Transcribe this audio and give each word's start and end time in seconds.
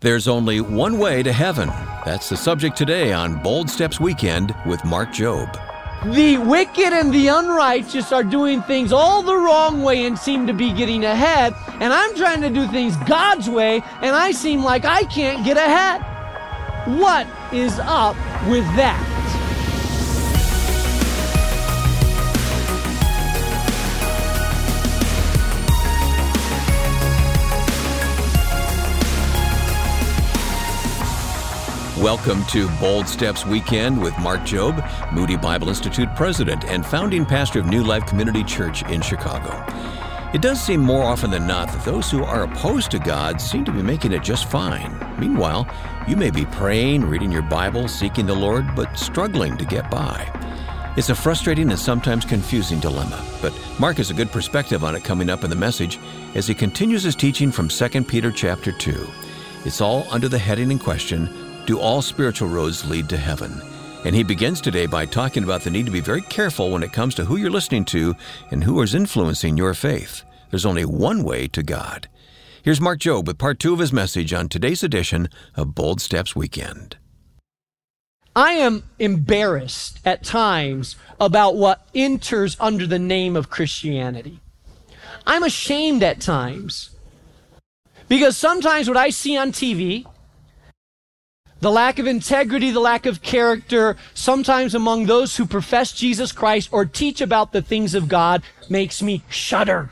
There's 0.00 0.28
only 0.28 0.62
one 0.62 0.98
way 0.98 1.22
to 1.22 1.30
heaven. 1.30 1.68
That's 2.06 2.30
the 2.30 2.36
subject 2.38 2.74
today 2.74 3.12
on 3.12 3.42
Bold 3.42 3.68
Steps 3.68 4.00
Weekend 4.00 4.54
with 4.64 4.82
Mark 4.82 5.10
Jobe. 5.10 5.52
The 6.14 6.38
wicked 6.38 6.94
and 6.94 7.12
the 7.12 7.28
unrighteous 7.28 8.10
are 8.10 8.24
doing 8.24 8.62
things 8.62 8.92
all 8.92 9.22
the 9.22 9.36
wrong 9.36 9.82
way 9.82 10.06
and 10.06 10.18
seem 10.18 10.46
to 10.46 10.54
be 10.54 10.72
getting 10.72 11.04
ahead. 11.04 11.54
And 11.80 11.92
I'm 11.92 12.14
trying 12.16 12.40
to 12.40 12.48
do 12.48 12.66
things 12.68 12.96
God's 13.06 13.50
way 13.50 13.82
and 14.00 14.16
I 14.16 14.30
seem 14.30 14.64
like 14.64 14.86
I 14.86 15.02
can't 15.02 15.44
get 15.44 15.58
ahead. 15.58 16.00
What 16.98 17.26
is 17.52 17.78
up 17.80 18.16
with 18.48 18.64
that? 18.76 19.19
Welcome 32.00 32.46
to 32.46 32.66
Bold 32.78 33.06
Steps 33.06 33.44
Weekend 33.44 34.00
with 34.00 34.18
Mark 34.20 34.40
Jobe, 34.40 35.12
Moody 35.12 35.36
Bible 35.36 35.68
Institute 35.68 36.08
president 36.16 36.64
and 36.64 36.84
founding 36.84 37.26
pastor 37.26 37.60
of 37.60 37.66
New 37.66 37.84
Life 37.84 38.06
Community 38.06 38.42
Church 38.42 38.82
in 38.84 39.02
Chicago. 39.02 39.62
It 40.32 40.40
does 40.40 40.62
seem 40.62 40.80
more 40.80 41.02
often 41.02 41.30
than 41.30 41.46
not 41.46 41.68
that 41.68 41.84
those 41.84 42.10
who 42.10 42.24
are 42.24 42.44
opposed 42.44 42.90
to 42.92 42.98
God 42.98 43.38
seem 43.38 43.66
to 43.66 43.70
be 43.72 43.82
making 43.82 44.12
it 44.12 44.22
just 44.22 44.50
fine. 44.50 44.98
Meanwhile, 45.18 45.68
you 46.08 46.16
may 46.16 46.30
be 46.30 46.46
praying, 46.46 47.04
reading 47.04 47.30
your 47.30 47.42
Bible, 47.42 47.86
seeking 47.86 48.24
the 48.24 48.34
Lord, 48.34 48.74
but 48.74 48.98
struggling 48.98 49.58
to 49.58 49.66
get 49.66 49.90
by. 49.90 50.26
It's 50.96 51.10
a 51.10 51.14
frustrating 51.14 51.68
and 51.68 51.78
sometimes 51.78 52.24
confusing 52.24 52.80
dilemma, 52.80 53.22
but 53.42 53.52
Mark 53.78 53.98
has 53.98 54.10
a 54.10 54.14
good 54.14 54.32
perspective 54.32 54.84
on 54.84 54.96
it 54.96 55.04
coming 55.04 55.28
up 55.28 55.44
in 55.44 55.50
the 55.50 55.56
message 55.56 55.98
as 56.34 56.46
he 56.46 56.54
continues 56.54 57.02
his 57.02 57.14
teaching 57.14 57.52
from 57.52 57.68
2 57.68 58.04
Peter 58.04 58.32
chapter 58.32 58.72
2. 58.72 59.06
It's 59.66 59.82
all 59.82 60.06
under 60.10 60.30
the 60.30 60.38
heading 60.38 60.70
in 60.70 60.78
question 60.78 61.49
do 61.70 61.78
all 61.78 62.02
spiritual 62.02 62.48
roads 62.48 62.84
lead 62.90 63.08
to 63.08 63.16
heaven? 63.16 63.62
And 64.04 64.12
he 64.12 64.24
begins 64.24 64.60
today 64.60 64.86
by 64.86 65.06
talking 65.06 65.44
about 65.44 65.60
the 65.60 65.70
need 65.70 65.86
to 65.86 65.92
be 65.92 66.00
very 66.00 66.22
careful 66.22 66.72
when 66.72 66.82
it 66.82 66.92
comes 66.92 67.14
to 67.14 67.24
who 67.24 67.36
you're 67.36 67.48
listening 67.48 67.84
to 67.86 68.16
and 68.50 68.64
who 68.64 68.82
is 68.82 68.92
influencing 68.92 69.56
your 69.56 69.72
faith. 69.74 70.24
There's 70.50 70.66
only 70.66 70.84
one 70.84 71.22
way 71.22 71.46
to 71.46 71.62
God. 71.62 72.08
Here's 72.64 72.80
Mark 72.80 72.98
Jobe 72.98 73.26
with 73.26 73.38
part 73.38 73.60
two 73.60 73.72
of 73.72 73.78
his 73.78 73.92
message 73.92 74.32
on 74.32 74.48
today's 74.48 74.82
edition 74.82 75.28
of 75.54 75.76
Bold 75.76 76.00
Steps 76.00 76.34
Weekend. 76.34 76.96
I 78.34 78.54
am 78.54 78.82
embarrassed 78.98 80.00
at 80.04 80.24
times 80.24 80.96
about 81.20 81.54
what 81.54 81.88
enters 81.94 82.56
under 82.58 82.84
the 82.84 82.98
name 82.98 83.36
of 83.36 83.48
Christianity. 83.48 84.40
I'm 85.24 85.44
ashamed 85.44 86.02
at 86.02 86.20
times 86.20 86.90
because 88.08 88.36
sometimes 88.36 88.88
what 88.88 88.96
I 88.96 89.10
see 89.10 89.36
on 89.36 89.52
TV, 89.52 90.04
the 91.60 91.70
lack 91.70 91.98
of 91.98 92.06
integrity, 92.06 92.70
the 92.70 92.80
lack 92.80 93.06
of 93.06 93.22
character, 93.22 93.96
sometimes 94.14 94.74
among 94.74 95.06
those 95.06 95.36
who 95.36 95.46
profess 95.46 95.92
Jesus 95.92 96.32
Christ 96.32 96.70
or 96.72 96.84
teach 96.84 97.20
about 97.20 97.52
the 97.52 97.62
things 97.62 97.94
of 97.94 98.08
God, 98.08 98.42
makes 98.68 99.02
me 99.02 99.22
shudder. 99.28 99.90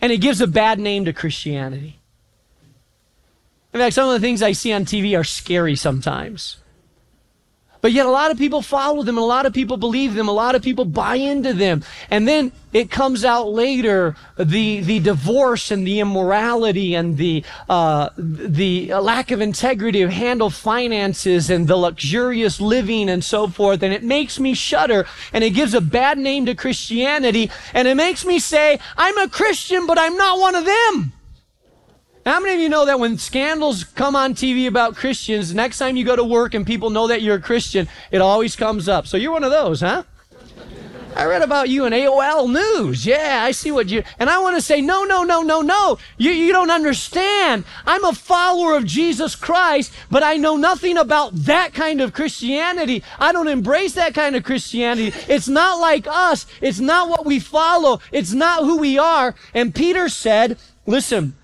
And 0.00 0.12
it 0.12 0.18
gives 0.18 0.40
a 0.40 0.46
bad 0.46 0.78
name 0.78 1.06
to 1.06 1.12
Christianity. 1.12 2.00
In 3.72 3.80
fact, 3.80 3.94
some 3.94 4.08
of 4.08 4.20
the 4.20 4.26
things 4.26 4.42
I 4.42 4.52
see 4.52 4.72
on 4.72 4.84
TV 4.84 5.18
are 5.18 5.24
scary 5.24 5.74
sometimes. 5.74 6.58
But 7.80 7.92
yet, 7.92 8.06
a 8.06 8.10
lot 8.10 8.30
of 8.30 8.38
people 8.38 8.62
follow 8.62 9.02
them, 9.02 9.18
a 9.18 9.24
lot 9.24 9.46
of 9.46 9.52
people 9.52 9.76
believe 9.76 10.14
them, 10.14 10.28
a 10.28 10.32
lot 10.32 10.54
of 10.54 10.62
people 10.62 10.84
buy 10.84 11.16
into 11.16 11.52
them. 11.52 11.84
And 12.10 12.26
then 12.26 12.52
it 12.72 12.90
comes 12.90 13.24
out 13.24 13.48
later 13.48 14.16
the, 14.36 14.80
the 14.80 15.00
divorce 15.00 15.70
and 15.70 15.86
the 15.86 16.00
immorality 16.00 16.94
and 16.94 17.16
the, 17.16 17.44
uh, 17.68 18.10
the 18.16 18.92
lack 18.94 19.30
of 19.30 19.40
integrity 19.40 20.02
of 20.02 20.10
handle 20.10 20.50
finances 20.50 21.48
and 21.48 21.66
the 21.66 21.76
luxurious 21.76 22.60
living 22.60 23.08
and 23.08 23.24
so 23.24 23.48
forth. 23.48 23.82
And 23.82 23.94
it 23.94 24.02
makes 24.02 24.38
me 24.38 24.54
shudder, 24.54 25.06
and 25.32 25.42
it 25.42 25.50
gives 25.50 25.72
a 25.74 25.80
bad 25.80 26.18
name 26.18 26.46
to 26.46 26.54
Christianity, 26.54 27.50
and 27.72 27.88
it 27.88 27.94
makes 27.96 28.24
me 28.24 28.38
say, 28.38 28.78
I'm 28.96 29.16
a 29.18 29.28
Christian, 29.28 29.86
but 29.86 29.98
I'm 29.98 30.16
not 30.16 30.38
one 30.38 30.54
of 30.54 30.64
them. 30.64 31.12
How 32.26 32.40
many 32.40 32.54
of 32.56 32.60
you 32.60 32.68
know 32.68 32.86
that 32.86 32.98
when 32.98 33.18
scandals 33.18 33.84
come 33.84 34.16
on 34.16 34.34
TV 34.34 34.66
about 34.66 34.96
Christians, 34.96 35.54
next 35.54 35.78
time 35.78 35.96
you 35.96 36.04
go 36.04 36.16
to 36.16 36.24
work 36.24 36.54
and 36.54 36.66
people 36.66 36.90
know 36.90 37.06
that 37.06 37.22
you're 37.22 37.36
a 37.36 37.40
Christian, 37.40 37.86
it 38.10 38.20
always 38.20 38.56
comes 38.56 38.88
up. 38.88 39.06
So 39.06 39.16
you're 39.16 39.30
one 39.30 39.44
of 39.44 39.52
those, 39.52 39.80
huh? 39.80 40.02
I 41.14 41.24
read 41.26 41.42
about 41.42 41.68
you 41.68 41.86
in 41.86 41.92
AOL 41.92 42.52
News. 42.52 43.06
Yeah, 43.06 43.44
I 43.44 43.52
see 43.52 43.70
what 43.70 43.90
you. 43.90 44.02
And 44.18 44.28
I 44.28 44.40
want 44.40 44.56
to 44.56 44.60
say, 44.60 44.80
no, 44.80 45.04
no, 45.04 45.22
no, 45.22 45.42
no, 45.42 45.60
no. 45.60 45.98
You, 46.18 46.32
you 46.32 46.52
don't 46.52 46.72
understand. 46.72 47.62
I'm 47.86 48.04
a 48.04 48.12
follower 48.12 48.76
of 48.76 48.86
Jesus 48.86 49.36
Christ, 49.36 49.92
but 50.10 50.24
I 50.24 50.36
know 50.36 50.56
nothing 50.56 50.98
about 50.98 51.32
that 51.32 51.74
kind 51.74 52.00
of 52.00 52.12
Christianity. 52.12 53.04
I 53.20 53.30
don't 53.30 53.46
embrace 53.46 53.94
that 53.94 54.14
kind 54.14 54.34
of 54.34 54.42
Christianity. 54.42 55.16
It's 55.28 55.46
not 55.46 55.78
like 55.78 56.08
us. 56.08 56.44
It's 56.60 56.80
not 56.80 57.08
what 57.08 57.24
we 57.24 57.38
follow. 57.38 58.00
It's 58.10 58.32
not 58.32 58.64
who 58.64 58.78
we 58.78 58.98
are. 58.98 59.36
And 59.54 59.72
Peter 59.72 60.08
said, 60.08 60.58
listen, 60.86 61.36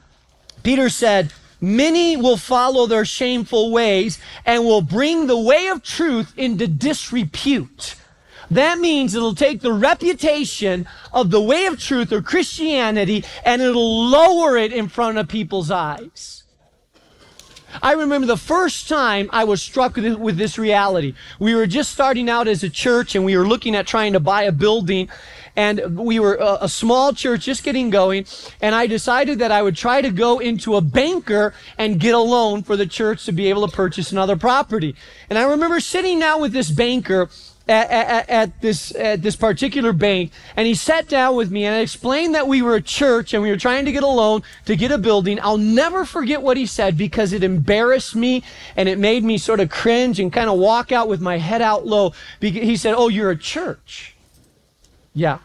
Peter 0.62 0.88
said, 0.88 1.32
Many 1.60 2.16
will 2.16 2.36
follow 2.36 2.86
their 2.86 3.04
shameful 3.04 3.70
ways 3.70 4.18
and 4.44 4.64
will 4.64 4.82
bring 4.82 5.28
the 5.28 5.38
way 5.38 5.68
of 5.68 5.82
truth 5.84 6.34
into 6.36 6.66
disrepute. 6.66 7.94
That 8.50 8.80
means 8.80 9.14
it'll 9.14 9.34
take 9.34 9.60
the 9.60 9.72
reputation 9.72 10.88
of 11.12 11.30
the 11.30 11.40
way 11.40 11.66
of 11.66 11.78
truth 11.78 12.12
or 12.12 12.20
Christianity 12.20 13.24
and 13.44 13.62
it'll 13.62 14.08
lower 14.08 14.56
it 14.56 14.72
in 14.72 14.88
front 14.88 15.18
of 15.18 15.28
people's 15.28 15.70
eyes. 15.70 16.42
I 17.80 17.92
remember 17.92 18.26
the 18.26 18.36
first 18.36 18.88
time 18.88 19.30
I 19.32 19.44
was 19.44 19.62
struck 19.62 19.96
with 19.96 20.36
this 20.36 20.58
reality. 20.58 21.14
We 21.38 21.54
were 21.54 21.66
just 21.66 21.92
starting 21.92 22.28
out 22.28 22.48
as 22.48 22.62
a 22.62 22.68
church 22.68 23.14
and 23.14 23.24
we 23.24 23.36
were 23.36 23.46
looking 23.46 23.74
at 23.74 23.86
trying 23.86 24.12
to 24.12 24.20
buy 24.20 24.42
a 24.42 24.52
building 24.52 25.08
and 25.56 25.98
we 25.98 26.18
were 26.18 26.34
a, 26.34 26.58
a, 26.62 26.68
small 26.68 27.12
church 27.12 27.44
just 27.44 27.62
getting 27.62 27.90
going 27.90 28.24
and 28.60 28.74
i 28.74 28.86
decided 28.86 29.38
that 29.38 29.50
i 29.50 29.62
would 29.62 29.76
try 29.76 30.00
to 30.00 30.10
go 30.10 30.38
into 30.38 30.76
a 30.76 30.80
banker 30.80 31.54
and 31.78 32.00
get 32.00 32.14
a 32.14 32.18
loan 32.18 32.62
for 32.62 32.76
the 32.76 32.86
church 32.86 33.24
to 33.24 33.32
be 33.32 33.48
able 33.48 33.66
to 33.66 33.74
purchase 33.74 34.12
another 34.12 34.36
property 34.36 34.94
and 35.28 35.38
i 35.38 35.42
remember 35.42 35.80
sitting 35.80 36.18
down 36.18 36.40
with 36.40 36.52
this 36.52 36.70
banker 36.70 37.28
at, 37.68 37.90
at, 37.90 38.28
at, 38.28 38.60
this 38.60 38.94
at 38.96 39.22
this 39.22 39.36
particular 39.36 39.92
bank, 39.92 40.32
and 40.56 40.66
he 40.66 40.74
sat 40.74 41.08
down 41.08 41.36
with 41.36 41.50
me 41.50 41.64
and 41.64 41.74
I 41.74 41.78
explained 41.78 42.34
that 42.34 42.48
we 42.48 42.62
were 42.62 42.74
a 42.74 42.82
church 42.82 43.34
and 43.34 43.42
we 43.42 43.50
were 43.50 43.56
trying 43.56 43.84
to 43.84 43.92
get 43.92 44.02
a 44.02 44.08
loan 44.08 44.42
to 44.66 44.76
get 44.76 44.90
a 44.90 44.98
building. 44.98 45.38
I'll 45.40 45.58
never 45.58 46.04
forget 46.04 46.42
what 46.42 46.56
he 46.56 46.66
said 46.66 46.96
because 46.96 47.32
it 47.32 47.44
embarrassed 47.44 48.16
me 48.16 48.42
and 48.76 48.88
it 48.88 48.98
made 48.98 49.24
me 49.24 49.38
sort 49.38 49.60
of 49.60 49.70
cringe 49.70 50.18
and 50.18 50.32
kind 50.32 50.50
of 50.50 50.58
walk 50.58 50.92
out 50.92 51.08
with 51.08 51.20
my 51.20 51.38
head 51.38 51.62
out 51.62 51.86
low. 51.86 52.12
He 52.40 52.76
said, 52.76 52.94
"Oh, 52.96 53.08
you're 53.08 53.30
a 53.30 53.36
church." 53.36 54.11
Yeah. 55.14 55.38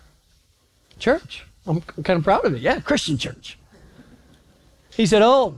Church. 0.99 1.45
I'm 1.65 1.81
kind 1.81 2.17
of 2.17 2.23
proud 2.23 2.45
of 2.45 2.55
it. 2.55 2.61
Yeah, 2.61 2.79
Christian 2.79 3.17
church. 3.17 3.57
He 4.91 5.05
said, 5.05 5.21
Oh, 5.21 5.55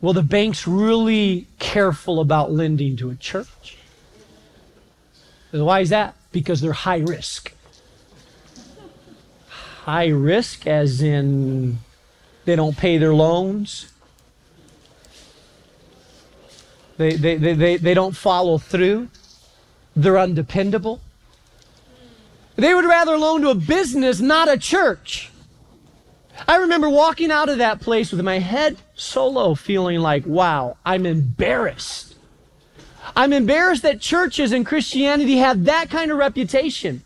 well, 0.00 0.12
the 0.12 0.22
bank's 0.22 0.66
really 0.66 1.46
careful 1.58 2.20
about 2.20 2.52
lending 2.52 2.96
to 2.96 3.10
a 3.10 3.14
church. 3.14 3.78
Said, 5.50 5.62
Why 5.62 5.80
is 5.80 5.90
that? 5.90 6.16
Because 6.32 6.60
they're 6.60 6.72
high 6.72 6.98
risk. 6.98 7.52
High 9.84 10.08
risk, 10.08 10.66
as 10.66 11.00
in 11.00 11.78
they 12.44 12.56
don't 12.56 12.76
pay 12.76 12.98
their 12.98 13.14
loans, 13.14 13.92
they, 16.96 17.16
they, 17.16 17.36
they, 17.36 17.54
they, 17.54 17.76
they 17.76 17.94
don't 17.94 18.16
follow 18.16 18.58
through, 18.58 19.08
they're 19.96 20.18
undependable. 20.18 21.00
They 22.56 22.74
would 22.74 22.84
rather 22.84 23.16
loan 23.16 23.42
to 23.42 23.50
a 23.50 23.54
business, 23.54 24.20
not 24.20 24.48
a 24.48 24.56
church. 24.58 25.30
I 26.48 26.56
remember 26.56 26.88
walking 26.88 27.30
out 27.30 27.48
of 27.48 27.58
that 27.58 27.80
place 27.80 28.10
with 28.10 28.20
my 28.20 28.38
head 28.38 28.76
so 28.94 29.26
low, 29.26 29.54
feeling 29.54 30.00
like, 30.00 30.26
wow, 30.26 30.76
I'm 30.84 31.06
embarrassed. 31.06 32.16
I'm 33.16 33.32
embarrassed 33.32 33.82
that 33.82 34.00
churches 34.00 34.52
and 34.52 34.66
Christianity 34.66 35.36
have 35.36 35.64
that 35.64 35.90
kind 35.90 36.10
of 36.10 36.18
reputation. 36.18 37.02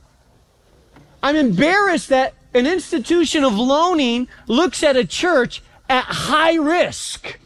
I'm 1.22 1.36
embarrassed 1.36 2.08
that 2.08 2.34
an 2.54 2.66
institution 2.66 3.44
of 3.44 3.54
loaning 3.54 4.28
looks 4.46 4.82
at 4.82 4.96
a 4.96 5.04
church 5.04 5.62
at 5.88 6.04
high 6.04 6.54
risk. 6.54 7.38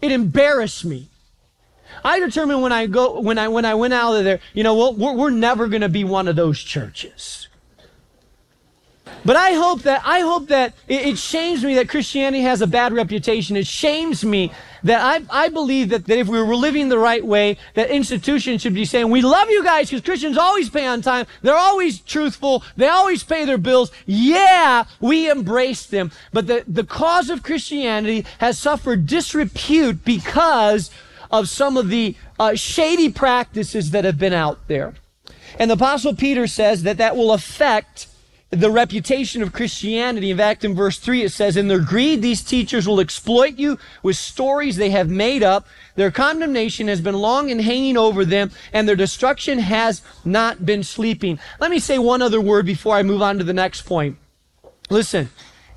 It 0.00 0.12
embarrassed 0.12 0.84
me. 0.84 1.09
I 2.04 2.20
determined 2.20 2.62
when 2.62 2.72
I 2.72 2.86
go 2.86 3.20
when 3.20 3.38
I 3.38 3.48
when 3.48 3.64
I 3.64 3.74
went 3.74 3.94
out 3.94 4.14
of 4.14 4.24
there, 4.24 4.40
you 4.54 4.62
know, 4.62 4.90
we're, 4.90 5.12
we're 5.12 5.30
never 5.30 5.68
going 5.68 5.82
to 5.82 5.88
be 5.88 6.04
one 6.04 6.28
of 6.28 6.36
those 6.36 6.60
churches. 6.60 7.48
But 9.24 9.36
I 9.36 9.52
hope 9.52 9.82
that 9.82 10.02
I 10.04 10.20
hope 10.20 10.48
that 10.48 10.74
it, 10.88 11.06
it, 11.06 11.18
shames 11.18 11.62
me 11.64 11.74
that 11.74 11.88
Christianity 11.88 12.42
has 12.42 12.62
a 12.62 12.66
bad 12.66 12.92
reputation. 12.92 13.56
It 13.56 13.66
shames 13.66 14.24
me 14.24 14.50
that 14.82 15.00
I, 15.00 15.44
I 15.44 15.48
believe 15.48 15.90
that, 15.90 16.06
that 16.06 16.18
if 16.18 16.28
we 16.28 16.42
were 16.42 16.56
living 16.56 16.88
the 16.88 16.98
right 16.98 17.24
way, 17.24 17.58
that 17.74 17.90
institutions 17.90 18.62
should 18.62 18.72
be 18.72 18.86
saying, 18.86 19.10
we 19.10 19.20
love 19.20 19.50
you 19.50 19.62
guys 19.62 19.90
because 19.90 20.04
Christians 20.04 20.38
always 20.38 20.70
pay 20.70 20.86
on 20.86 21.02
time. 21.02 21.26
They're 21.42 21.54
always 21.54 22.00
truthful. 22.00 22.64
They 22.76 22.88
always 22.88 23.22
pay 23.22 23.44
their 23.44 23.58
bills. 23.58 23.90
Yeah, 24.06 24.84
we 25.00 25.30
embrace 25.30 25.84
them. 25.84 26.12
But 26.32 26.46
the, 26.46 26.64
the 26.66 26.84
cause 26.84 27.28
of 27.28 27.42
Christianity 27.42 28.24
has 28.38 28.58
suffered 28.58 29.06
disrepute 29.06 30.02
because 30.02 30.90
of 31.30 31.48
some 31.48 31.76
of 31.76 31.88
the 31.88 32.16
uh, 32.38 32.54
shady 32.54 33.10
practices 33.10 33.90
that 33.90 34.04
have 34.04 34.18
been 34.18 34.32
out 34.32 34.66
there. 34.68 34.94
And 35.58 35.70
the 35.70 35.74
apostle 35.74 36.14
Peter 36.14 36.46
says 36.46 36.82
that 36.84 36.98
that 36.98 37.16
will 37.16 37.32
affect 37.32 38.06
the 38.50 38.70
reputation 38.70 39.42
of 39.42 39.52
Christianity. 39.52 40.30
In 40.30 40.36
fact, 40.36 40.64
in 40.64 40.74
verse 40.74 40.98
3, 40.98 41.22
it 41.22 41.30
says, 41.30 41.56
In 41.56 41.68
their 41.68 41.80
greed, 41.80 42.20
these 42.20 42.42
teachers 42.42 42.86
will 42.86 42.98
exploit 42.98 43.56
you 43.56 43.78
with 44.02 44.16
stories 44.16 44.76
they 44.76 44.90
have 44.90 45.08
made 45.08 45.42
up. 45.42 45.68
Their 45.94 46.10
condemnation 46.10 46.88
has 46.88 47.00
been 47.00 47.14
long 47.14 47.50
and 47.50 47.60
hanging 47.60 47.96
over 47.96 48.24
them, 48.24 48.50
and 48.72 48.88
their 48.88 48.96
destruction 48.96 49.60
has 49.60 50.02
not 50.24 50.66
been 50.66 50.82
sleeping. 50.82 51.38
Let 51.60 51.70
me 51.70 51.78
say 51.78 51.98
one 51.98 52.22
other 52.22 52.40
word 52.40 52.66
before 52.66 52.96
I 52.96 53.04
move 53.04 53.22
on 53.22 53.38
to 53.38 53.44
the 53.44 53.52
next 53.52 53.82
point. 53.82 54.16
Listen, 54.88 55.30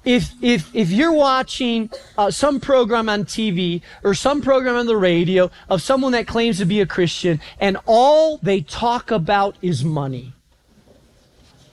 if, 0.05 0.33
if, 0.41 0.73
if 0.75 0.91
you're 0.91 1.13
watching 1.13 1.89
uh, 2.17 2.29
some 2.29 2.59
program 2.59 3.07
on 3.07 3.23
TV 3.23 3.81
or 4.03 4.13
some 4.13 4.41
program 4.41 4.75
on 4.75 4.85
the 4.85 4.97
radio 4.97 5.49
of 5.69 5.81
someone 5.81 6.11
that 6.11 6.27
claims 6.27 6.57
to 6.57 6.65
be 6.65 6.81
a 6.81 6.85
Christian 6.85 7.39
and 7.59 7.77
all 7.85 8.37
they 8.37 8.61
talk 8.61 9.11
about 9.11 9.55
is 9.61 9.83
money, 9.83 10.33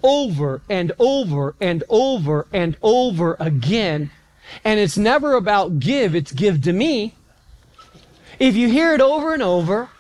over 0.03 0.63
and 0.69 0.93
over 0.99 1.55
and 1.61 1.83
over 1.89 2.47
and 2.53 2.77
over 2.83 3.37
again. 3.41 4.11
And 4.65 4.81
it's 4.81 4.97
never 4.97 5.35
about 5.35 5.81
give, 5.81 6.15
it's 6.15 6.33
give 6.33 6.63
to 6.63 6.73
me. 6.73 7.15
If 8.39 8.57
you 8.57 8.69
hear 8.69 8.95
it 8.95 9.01
over 9.01 9.35
and 9.35 9.43
over, 9.43 9.91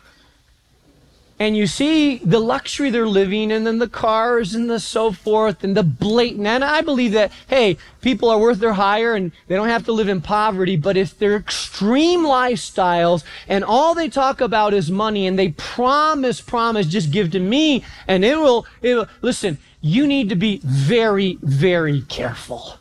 and 1.40 1.56
you 1.56 1.66
see 1.66 2.18
the 2.18 2.38
luxury 2.38 2.90
they're 2.90 3.08
living 3.08 3.50
and 3.50 3.66
then 3.66 3.80
the 3.80 3.88
cars 3.88 4.54
and 4.54 4.70
the 4.70 4.78
so 4.78 5.10
forth 5.10 5.64
and 5.64 5.76
the 5.76 5.82
blatant 5.82 6.46
and 6.46 6.62
i 6.62 6.80
believe 6.80 7.12
that 7.12 7.32
hey 7.48 7.76
people 8.00 8.30
are 8.30 8.38
worth 8.38 8.58
their 8.60 8.74
hire 8.74 9.14
and 9.14 9.32
they 9.48 9.56
don't 9.56 9.68
have 9.68 9.84
to 9.84 9.92
live 9.92 10.08
in 10.08 10.20
poverty 10.20 10.76
but 10.76 10.96
if 10.96 11.18
they're 11.18 11.36
extreme 11.36 12.20
lifestyles 12.20 13.24
and 13.48 13.64
all 13.64 13.94
they 13.94 14.08
talk 14.08 14.40
about 14.40 14.72
is 14.72 14.90
money 14.90 15.26
and 15.26 15.36
they 15.36 15.48
promise 15.50 16.40
promise 16.40 16.86
just 16.86 17.10
give 17.10 17.30
to 17.32 17.40
me 17.40 17.82
and 18.06 18.24
it 18.24 18.36
will 18.36 18.64
it 18.82 18.94
will 18.94 19.08
listen 19.22 19.58
you 19.80 20.06
need 20.06 20.28
to 20.28 20.36
be 20.36 20.60
very, 20.62 21.38
very 21.40 22.02
careful. 22.02 22.79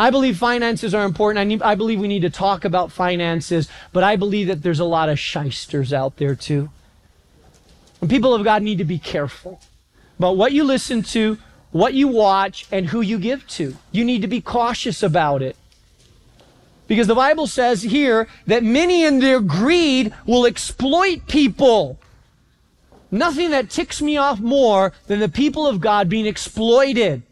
I 0.00 0.08
believe 0.08 0.38
finances 0.38 0.94
are 0.94 1.04
important. 1.04 1.38
I, 1.40 1.44
need, 1.44 1.60
I 1.60 1.74
believe 1.74 2.00
we 2.00 2.08
need 2.08 2.22
to 2.22 2.30
talk 2.30 2.64
about 2.64 2.90
finances, 2.90 3.68
but 3.92 4.02
I 4.02 4.16
believe 4.16 4.46
that 4.46 4.62
there's 4.62 4.80
a 4.80 4.84
lot 4.86 5.10
of 5.10 5.18
shysters 5.18 5.92
out 5.92 6.16
there 6.16 6.34
too. 6.34 6.70
And 8.00 8.08
people 8.08 8.32
of 8.32 8.42
God 8.42 8.62
need 8.62 8.78
to 8.78 8.84
be 8.86 8.98
careful 8.98 9.60
about 10.18 10.38
what 10.38 10.52
you 10.52 10.64
listen 10.64 11.02
to, 11.02 11.36
what 11.70 11.92
you 11.92 12.08
watch, 12.08 12.66
and 12.72 12.86
who 12.86 13.02
you 13.02 13.18
give 13.18 13.46
to. 13.48 13.76
You 13.92 14.06
need 14.06 14.22
to 14.22 14.26
be 14.26 14.40
cautious 14.40 15.02
about 15.02 15.42
it. 15.42 15.54
Because 16.88 17.06
the 17.06 17.14
Bible 17.14 17.46
says 17.46 17.82
here 17.82 18.26
that 18.46 18.64
many 18.64 19.04
in 19.04 19.18
their 19.18 19.40
greed 19.40 20.14
will 20.24 20.46
exploit 20.46 21.26
people. 21.28 21.98
Nothing 23.10 23.50
that 23.50 23.68
ticks 23.68 24.00
me 24.00 24.16
off 24.16 24.40
more 24.40 24.94
than 25.08 25.20
the 25.20 25.28
people 25.28 25.66
of 25.66 25.78
God 25.78 26.08
being 26.08 26.24
exploited. 26.24 27.22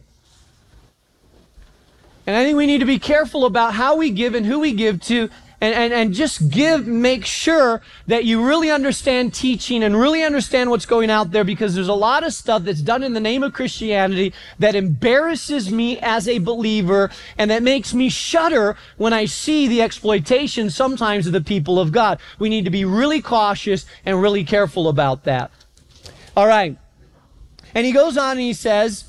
And 2.28 2.36
I 2.36 2.44
think 2.44 2.58
we 2.58 2.66
need 2.66 2.80
to 2.80 2.84
be 2.84 2.98
careful 2.98 3.46
about 3.46 3.72
how 3.72 3.96
we 3.96 4.10
give 4.10 4.34
and 4.34 4.44
who 4.44 4.58
we 4.58 4.74
give 4.74 5.00
to 5.04 5.30
and, 5.62 5.74
and, 5.74 5.94
and 5.94 6.12
just 6.12 6.50
give, 6.50 6.86
make 6.86 7.24
sure 7.24 7.80
that 8.06 8.26
you 8.26 8.46
really 8.46 8.70
understand 8.70 9.32
teaching 9.32 9.82
and 9.82 9.98
really 9.98 10.22
understand 10.22 10.68
what's 10.68 10.84
going 10.84 11.08
out 11.08 11.30
there 11.30 11.42
because 11.42 11.74
there's 11.74 11.88
a 11.88 11.94
lot 11.94 12.24
of 12.24 12.34
stuff 12.34 12.64
that's 12.64 12.82
done 12.82 13.02
in 13.02 13.14
the 13.14 13.18
name 13.18 13.42
of 13.42 13.54
Christianity 13.54 14.34
that 14.58 14.74
embarrasses 14.74 15.72
me 15.72 15.98
as 16.00 16.28
a 16.28 16.36
believer 16.36 17.10
and 17.38 17.50
that 17.50 17.62
makes 17.62 17.94
me 17.94 18.10
shudder 18.10 18.76
when 18.98 19.14
I 19.14 19.24
see 19.24 19.66
the 19.66 19.80
exploitation 19.80 20.68
sometimes 20.68 21.26
of 21.26 21.32
the 21.32 21.40
people 21.40 21.80
of 21.80 21.92
God. 21.92 22.20
We 22.38 22.50
need 22.50 22.66
to 22.66 22.70
be 22.70 22.84
really 22.84 23.22
cautious 23.22 23.86
and 24.04 24.20
really 24.20 24.44
careful 24.44 24.88
about 24.88 25.24
that. 25.24 25.50
All 26.36 26.46
right. 26.46 26.76
And 27.74 27.86
he 27.86 27.92
goes 27.92 28.18
on 28.18 28.32
and 28.32 28.40
he 28.40 28.52
says, 28.52 29.06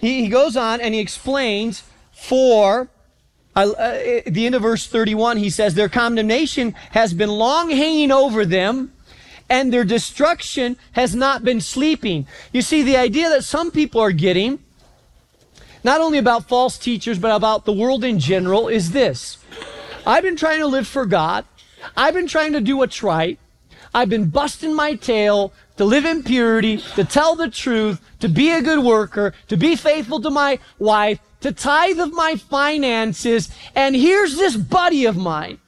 he, 0.00 0.24
he 0.24 0.28
goes 0.28 0.56
on 0.56 0.80
and 0.80 0.92
he 0.92 0.98
explains 0.98 1.84
for 2.18 2.90
uh, 3.54 4.20
the 4.26 4.46
end 4.46 4.54
of 4.54 4.62
verse 4.62 4.86
31, 4.86 5.36
he 5.36 5.50
says, 5.50 5.74
Their 5.74 5.88
condemnation 5.88 6.74
has 6.90 7.14
been 7.14 7.30
long 7.30 7.70
hanging 7.70 8.10
over 8.10 8.44
them, 8.44 8.92
and 9.48 9.72
their 9.72 9.84
destruction 9.84 10.76
has 10.92 11.14
not 11.14 11.44
been 11.44 11.60
sleeping. 11.60 12.26
You 12.52 12.60
see, 12.60 12.82
the 12.82 12.96
idea 12.96 13.28
that 13.30 13.44
some 13.44 13.70
people 13.70 14.00
are 14.00 14.12
getting, 14.12 14.58
not 15.84 16.00
only 16.00 16.18
about 16.18 16.48
false 16.48 16.76
teachers, 16.76 17.18
but 17.18 17.34
about 17.34 17.64
the 17.64 17.72
world 17.72 18.04
in 18.04 18.18
general, 18.18 18.68
is 18.68 18.90
this. 18.90 19.38
I've 20.06 20.24
been 20.24 20.36
trying 20.36 20.58
to 20.58 20.66
live 20.66 20.86
for 20.86 21.06
God, 21.06 21.44
I've 21.96 22.14
been 22.14 22.28
trying 22.28 22.52
to 22.52 22.60
do 22.60 22.76
what's 22.76 23.02
right, 23.02 23.38
I've 23.94 24.08
been 24.08 24.28
busting 24.28 24.74
my 24.74 24.96
tail, 24.96 25.52
to 25.78 25.84
live 25.84 26.04
in 26.04 26.24
purity, 26.24 26.78
to 26.96 27.04
tell 27.04 27.36
the 27.36 27.48
truth, 27.48 28.00
to 28.18 28.28
be 28.28 28.50
a 28.50 28.60
good 28.60 28.84
worker, 28.84 29.32
to 29.46 29.56
be 29.56 29.76
faithful 29.76 30.20
to 30.20 30.30
my 30.30 30.58
wife, 30.78 31.20
to 31.40 31.52
tithe 31.52 32.00
of 32.00 32.12
my 32.12 32.36
finances. 32.36 33.50
And 33.74 33.94
here's 33.94 34.36
this 34.36 34.56
buddy 34.56 35.04
of 35.04 35.16
mine 35.16 35.58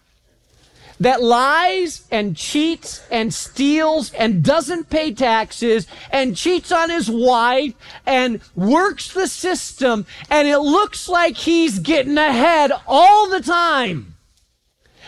that 1.00 1.22
lies 1.22 2.06
and 2.10 2.36
cheats 2.36 3.02
and 3.10 3.32
steals 3.32 4.12
and 4.12 4.44
doesn't 4.44 4.90
pay 4.90 5.12
taxes 5.14 5.86
and 6.10 6.36
cheats 6.36 6.70
on 6.70 6.90
his 6.90 7.10
wife 7.10 7.72
and 8.04 8.40
works 8.54 9.12
the 9.14 9.26
system 9.26 10.04
and 10.28 10.46
it 10.46 10.58
looks 10.58 11.08
like 11.08 11.38
he's 11.38 11.78
getting 11.78 12.18
ahead 12.18 12.70
all 12.86 13.30
the 13.30 13.40
time. 13.40 14.14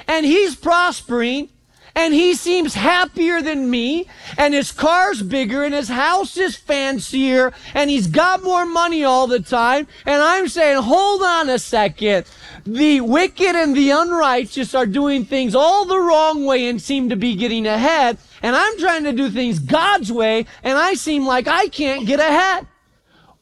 And 0.08 0.25
he's 0.25 0.56
prospering 0.56 1.50
and 1.94 2.15
he 2.15 2.35
seems 2.35 2.75
happier 2.75 3.43
than 3.43 3.71
me, 3.71 4.09
and 4.39 4.55
his 4.55 4.73
car's 4.73 5.23
bigger, 5.23 5.62
and 5.62 5.75
his 5.75 5.89
house 5.89 6.37
is 6.37 6.56
fancier, 6.56 7.53
and 7.75 7.91
he's 7.91 8.06
got 8.06 8.43
more 8.43 8.65
money 8.65 9.05
all 9.05 9.27
the 9.27 9.41
time. 9.41 9.87
And 10.06 10.23
I'm 10.23 10.49
saying, 10.49 10.83
hold 10.83 11.23
on 11.23 11.49
a 11.49 11.59
second. 11.59 12.27
The 12.65 13.00
wicked 13.00 13.56
and 13.56 13.77
the 13.77 13.91
unrighteous 13.91 14.75
are 14.75 14.87
doing 14.87 15.25
things 15.25 15.55
all 15.55 15.85
the 15.85 15.99
wrong 15.99 16.47
way 16.47 16.69
and 16.69 16.81
seem 16.81 17.09
to 17.09 17.17
be 17.17 17.35
getting 17.35 17.67
ahead. 17.67 18.19
And 18.43 18.56
I'm 18.56 18.79
trying 18.79 19.05
to 19.05 19.12
do 19.12 19.31
things 19.31 19.59
God's 19.59 20.11
way, 20.11 20.47
and 20.62 20.79
I 20.79 20.94
seem 20.94 21.27
like 21.27 21.49
I 21.49 21.69
can't 21.69 22.06
get 22.06 22.21
ahead. 22.21 22.67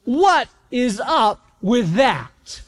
What 0.04 0.48
is 0.70 1.00
up 1.00 1.46
with 1.62 1.94
that? 1.94 2.62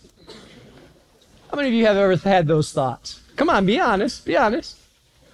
How 1.51 1.57
many 1.57 1.69
of 1.69 1.75
you 1.75 1.87
have 1.87 1.97
ever 1.97 2.17
had 2.17 2.47
those 2.47 2.73
thoughts? 2.73 3.21
Come 3.37 3.51
on, 3.51 3.67
be 3.67 3.79
honest. 3.81 4.25
Be 4.25 4.37
honest. 4.37 4.77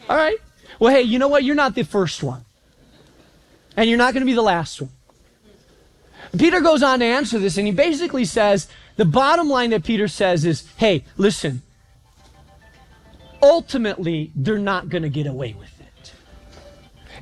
All 0.08 0.16
right. 0.16 0.38
Well, 0.78 0.94
hey, 0.94 1.02
you 1.02 1.18
know 1.18 1.28
what? 1.28 1.44
You're 1.44 1.54
not 1.54 1.74
the 1.74 1.84
first 1.84 2.22
one. 2.22 2.44
And 3.76 3.88
you're 3.88 3.98
not 3.98 4.14
going 4.14 4.22
to 4.22 4.26
be 4.26 4.34
the 4.34 4.42
last 4.42 4.80
one. 4.80 4.90
Peter 6.36 6.60
goes 6.60 6.82
on 6.82 6.98
to 6.98 7.04
answer 7.04 7.38
this, 7.38 7.56
and 7.56 7.66
he 7.66 7.72
basically 7.72 8.24
says 8.24 8.68
the 8.96 9.04
bottom 9.04 9.48
line 9.48 9.70
that 9.70 9.84
Peter 9.84 10.08
says 10.08 10.44
is 10.44 10.68
hey, 10.76 11.04
listen, 11.16 11.62
ultimately, 13.42 14.30
they're 14.34 14.58
not 14.58 14.88
going 14.88 15.02
to 15.02 15.08
get 15.08 15.26
away 15.26 15.54
with 15.58 15.68
it. 15.80 16.12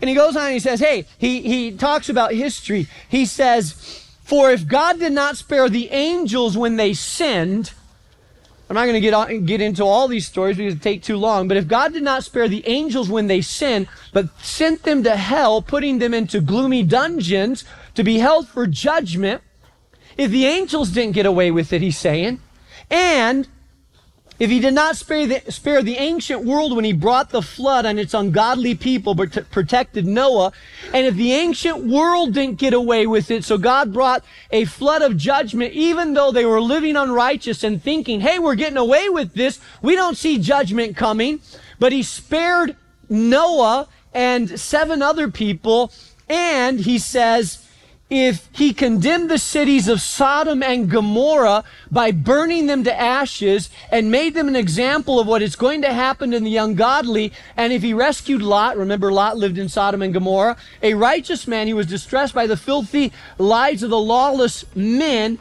And 0.01 0.09
he 0.09 0.17
goes 0.17 0.37
on 0.37 0.47
and 0.47 0.55
he 0.55 0.61
says, 0.61 0.81
hey, 0.81 1.07
he, 1.19 1.41
he 1.43 1.73
talks 1.73 2.09
about 2.09 2.33
history. 2.33 2.89
He 3.09 3.27
says, 3.27 3.73
for 4.23 4.51
if 4.51 4.67
God 4.67 4.99
did 4.99 5.13
not 5.13 5.37
spare 5.37 5.69
the 5.69 5.91
angels 5.91 6.57
when 6.57 6.77
they 6.77 6.95
sinned, 6.95 7.73
I'm 8.69 8.75
not 8.75 8.83
going 8.83 8.95
to 8.95 9.01
get 9.01 9.15
on, 9.15 9.45
get 9.45 9.61
into 9.61 9.85
all 9.85 10.09
these 10.09 10.27
stories 10.27 10.57
because 10.57 10.75
it 10.75 10.83
take 10.83 11.03
too 11.03 11.17
long. 11.17 11.47
But 11.47 11.57
if 11.57 11.69
God 11.69 11.93
did 11.93 12.03
not 12.03 12.25
spare 12.25 12.49
the 12.49 12.67
angels 12.67 13.09
when 13.09 13.29
they 13.29 13.41
sinned, 13.41 13.89
but 14.13 14.29
sent 14.41 14.83
them 14.83 15.05
to 15.05 15.17
hell, 15.17 15.63
putting 15.63 15.99
them 15.99 16.13
into 16.13 16.41
gloomy 16.41 16.83
dungeons 16.83 17.65
to 17.95 18.03
be 18.03 18.19
held 18.19 18.49
for 18.49 18.67
judgment, 18.67 19.41
if 20.17 20.31
the 20.31 20.47
angels 20.47 20.91
didn't 20.91 21.15
get 21.15 21.27
away 21.27 21.51
with 21.51 21.73
it, 21.73 21.81
he's 21.81 21.99
saying, 21.99 22.41
and 22.91 23.47
if 24.39 24.51
he 24.51 24.61
did 24.61 24.75
not 24.75 24.97
spare 24.97 25.27
the, 25.27 25.43
spare 25.51 25.83
the 25.83 25.97
ancient 25.97 26.45
world 26.45 26.75
when 26.75 26.85
he 26.85 26.93
brought 26.93 27.31
the 27.31 27.43
flood 27.43 27.87
on 27.87 27.99
its 27.99 28.15
ungodly 28.15 28.75
people, 28.75 29.15
but 29.15 29.51
protected 29.51 30.07
Noah, 30.07 30.53
and 30.93 31.07
if 31.07 31.15
the 31.15 31.33
ancient 31.33 31.85
world 31.85 32.35
didn't 32.35 32.59
get 32.59 32.75
away 32.75 33.07
with 33.07 33.31
it, 33.31 33.45
so 33.45 33.59
God 33.59 33.93
brought 33.93 34.25
a 34.51 34.65
flood 34.65 35.03
of 35.03 35.17
judgment, 35.17 35.73
even 35.73 36.15
though 36.15 36.33
they 36.33 36.45
were 36.45 36.61
living 36.61 36.97
unrighteous 36.97 37.65
and 37.65 37.83
thinking, 37.83 38.21
hey, 38.21 38.39
we're 38.39 38.55
getting 38.55 38.77
away 38.77 39.09
with 39.09 39.35
this, 39.35 39.61
we 39.83 39.95
don't 39.95 40.17
see 40.17 40.39
judgment 40.39 40.97
coming, 40.97 41.41
but 41.79 41.93
he 41.93 42.03
spared 42.03 42.77
Noah 43.09 43.89
and 44.13 44.59
seven 44.59 45.03
other 45.03 45.31
people, 45.31 45.93
and 46.29 46.81
he 46.81 46.99
says, 46.99 47.66
if 48.09 48.49
he 48.53 48.73
condemned 48.73 49.29
the 49.29 49.39
cities 49.39 49.89
of 49.89 50.01
Sodom 50.01 50.63
and 50.63 50.89
Gomorrah 50.89 51.65
by 51.91 52.13
burning 52.13 52.67
them 52.67 52.85
to 52.85 53.01
ashes 53.01 53.69
and 53.91 54.13
made 54.13 54.35
them 54.35 54.47
an 54.47 54.55
example 54.55 55.19
of 55.19 55.27
what 55.27 55.43
is 55.43 55.57
going 55.57 55.83
to 55.83 55.93
happen 55.93 56.31
to 56.31 56.39
the 56.39 56.57
ungodly, 56.57 57.33
and 57.57 57.73
if 57.73 57.83
he 57.83 57.93
rescued 57.93 58.43
Lot, 58.43 58.77
remember 58.77 59.11
Lot 59.11 59.37
lived 59.37 59.59
in 59.59 59.69
Sodom 59.69 60.03
and 60.03 60.15
Gomorrah, 60.15 60.57
a 60.83 60.95
righteous 60.95 61.49
man, 61.49 61.67
who 61.67 61.75
was 61.75 61.87
distressed 61.87 62.35
by 62.35 62.47
the 62.47 62.57
filthy 62.57 63.13
lives 63.39 63.83
of 63.83 63.91
the 63.91 63.99
lawless 63.99 64.65
men. 64.77 65.39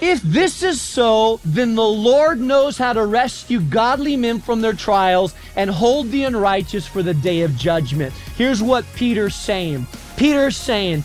If 0.00 0.20
this 0.22 0.62
is 0.62 0.80
so, 0.80 1.40
then 1.44 1.76
the 1.76 1.82
Lord 1.82 2.40
knows 2.40 2.76
how 2.76 2.92
to 2.92 3.06
rescue 3.06 3.60
godly 3.60 4.16
men 4.16 4.40
from 4.40 4.60
their 4.60 4.72
trials 4.72 5.34
and 5.56 5.70
hold 5.70 6.10
the 6.10 6.24
unrighteous 6.24 6.86
for 6.86 7.02
the 7.02 7.14
day 7.14 7.42
of 7.42 7.56
judgment. 7.56 8.12
Here's 8.36 8.62
what 8.62 8.84
Peter's 8.94 9.34
saying. 9.34 9.86
Peter's 10.16 10.56
saying, 10.56 11.02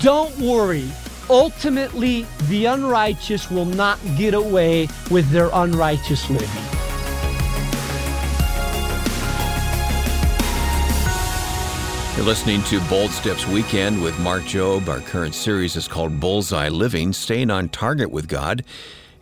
don't 0.00 0.36
worry. 0.38 0.88
Ultimately, 1.28 2.26
the 2.48 2.66
unrighteous 2.66 3.50
will 3.50 3.64
not 3.64 3.98
get 4.16 4.34
away 4.34 4.88
with 5.10 5.30
their 5.30 5.50
unrighteous 5.52 6.28
living. 6.28 6.48
You're 12.16 12.26
listening 12.26 12.62
to 12.64 12.80
Bold 12.90 13.10
Steps 13.12 13.46
Weekend 13.46 14.02
with 14.02 14.18
Mark 14.18 14.42
Jobe. 14.42 14.88
Our 14.88 15.00
current 15.00 15.34
series 15.34 15.74
is 15.76 15.88
called 15.88 16.20
Bullseye 16.20 16.68
Living, 16.68 17.14
Staying 17.14 17.50
on 17.50 17.70
Target 17.70 18.10
with 18.10 18.28
God. 18.28 18.62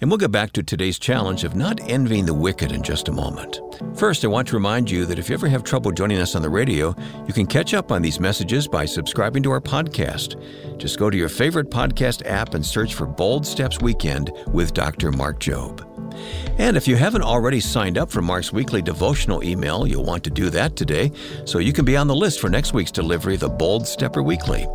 And 0.01 0.11
we'll 0.11 0.19
get 0.19 0.31
back 0.31 0.53
to 0.53 0.63
today's 0.63 0.99
challenge 0.99 1.45
of 1.45 1.57
not 1.57 1.81
envying 1.91 2.27
the 2.27 2.35
wicked 2.35 2.71
in 2.73 2.83
just 2.83 3.09
a 3.09 3.13
moment. 3.13 3.61
First, 3.95 4.25
I 4.25 4.29
want 4.29 4.47
to 4.49 4.57
remind 4.57 4.91
you 4.91 5.07
that 5.07 5.19
if 5.19 5.29
you 5.29 5.35
ever 5.35 5.49
have 5.49 5.65
trouble 5.65 5.91
joining 5.91 6.19
us 6.19 6.35
on 6.35 6.43
the 6.43 6.51
radio, 6.51 6.95
you 7.27 7.33
can 7.33 7.47
catch 7.47 7.75
up 7.75 7.91
on 7.91 8.03
these 8.03 8.21
messages 8.21 8.69
by 8.69 8.85
subscribing 8.85 9.43
to 9.43 9.51
our 9.51 9.61
podcast. 9.61 10.37
Just 10.79 10.99
go 10.99 11.11
to 11.11 11.17
your 11.17 11.29
favorite 11.29 11.71
podcast 11.71 12.25
app 12.27 12.55
and 12.55 12.65
search 12.65 12.95
for 12.95 13.07
Bold 13.07 13.47
Steps 13.47 13.81
Weekend 13.81 14.31
with 14.49 14.75
Dr. 14.75 15.11
Mark 15.11 15.41
Jobe. 15.41 15.88
And 16.59 16.77
if 16.77 16.89
you 16.89 16.97
haven't 16.97 17.23
already 17.23 17.61
signed 17.61 17.99
up 17.99 18.11
for 18.11 18.21
Mark's 18.21 18.53
weekly 18.53 18.83
devotional 18.83 19.45
email, 19.45 19.87
you'll 19.87 20.05
want 20.05 20.25
to 20.25 20.31
do 20.31 20.51
that 20.51 20.77
today 20.77 21.13
so 21.45 21.59
you 21.59 21.73
can 21.73 21.85
be 21.85 21.97
on 21.97 22.07
the 22.07 22.15
list 22.15 22.41
for 22.41 22.49
next 22.49 22.75
week's 22.75 22.91
delivery 22.91 23.37
the 23.37 23.49
Bold 23.49 23.87
Stepper 23.87 24.23
Weekly. 24.23 24.67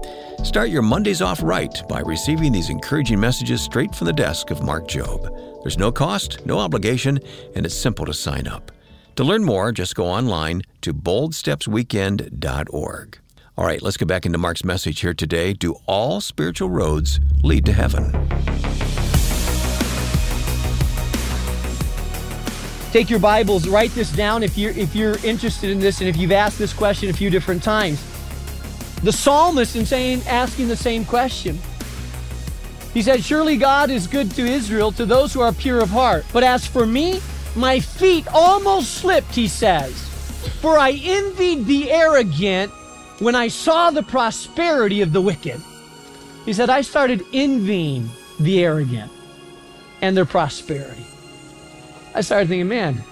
Start 0.44 0.70
your 0.70 0.82
Mondays 0.82 1.22
off 1.22 1.42
right 1.44 1.82
by 1.88 2.02
receiving 2.02 2.52
these 2.52 2.70
encouraging 2.70 3.20
messages 3.20 3.62
straight 3.62 3.96
from 3.96 4.08
the 4.08 4.14
desk 4.14 4.52
of 4.52 4.64
Mark 4.64 4.88
Jobe. 4.88 5.64
There's 5.64 5.78
no 5.78 5.92
cost, 5.92 6.46
no 6.46 6.60
obligation, 6.60 7.20
and 7.56 7.66
it's 7.66 7.76
simple 7.76 8.06
to 8.06 8.14
sign 8.14 8.48
up. 8.48 8.72
To 9.16 9.24
learn 9.24 9.44
more, 9.44 9.72
just 9.72 9.96
go 9.96 10.08
online 10.08 10.64
to 10.82 10.94
boldstepsweekend.org. 10.94 13.20
All 13.56 13.66
right, 13.66 13.84
let's 13.84 13.98
get 13.98 14.08
back 14.08 14.26
into 14.26 14.40
Mark's 14.40 14.64
message 14.64 15.02
here 15.02 15.14
today. 15.14 15.54
Do 15.54 15.76
all 15.86 16.22
spiritual 16.22 16.70
roads 16.70 17.20
lead 17.44 17.68
to 17.68 17.74
heaven? 17.74 18.12
Take 22.94 23.10
your 23.10 23.18
Bibles, 23.18 23.68
write 23.68 23.90
this 23.96 24.12
down 24.12 24.44
if 24.44 24.56
you're 24.56 24.72
if 24.74 24.96
you're 24.96 25.18
interested 25.26 25.72
in 25.72 25.80
this 25.80 26.00
and 26.00 26.08
if 26.08 26.16
you've 26.16 26.32
asked 26.32 26.60
this 26.60 26.72
question 26.72 27.10
a 27.10 27.14
few 27.14 27.32
different 27.32 27.64
times. 27.64 28.00
The 29.02 29.12
psalmist 29.12 29.76
in 29.76 29.84
saying 29.84 30.22
asking 30.28 30.68
the 30.68 30.76
same 30.76 31.04
question. 31.04 31.58
He 32.94 33.02
said, 33.02 33.24
Surely 33.24 33.58
God 33.58 33.90
is 33.90 34.06
good 34.06 34.30
to 34.36 34.44
Israel, 34.44 34.92
to 34.92 35.08
those 35.08 35.34
who 35.34 35.42
are 35.42 35.52
pure 35.52 35.82
of 35.82 35.90
heart. 35.90 36.24
But 36.32 36.44
as 36.44 36.68
for 36.68 36.86
me, 36.86 37.20
my 37.56 37.80
feet 37.80 38.28
almost 38.28 38.94
slipped, 38.94 39.34
he 39.34 39.48
says. 39.48 40.00
For 40.62 40.78
I 40.78 40.92
envied 40.92 41.66
the 41.66 41.90
arrogant 41.90 42.72
when 43.18 43.34
I 43.34 43.48
saw 43.48 43.90
the 43.90 44.04
prosperity 44.04 45.02
of 45.02 45.14
the 45.14 45.22
wicked. 45.22 45.60
He 46.46 46.54
said, 46.54 46.70
I 46.70 46.82
started 46.82 47.24
envying 47.34 48.08
the 48.40 48.64
arrogant 48.64 49.12
and 50.04 50.16
their 50.16 50.26
prosperity. 50.26 51.08
I 52.14 52.22
started 52.22 52.48
thinking, 52.48 52.68
man, 52.68 53.04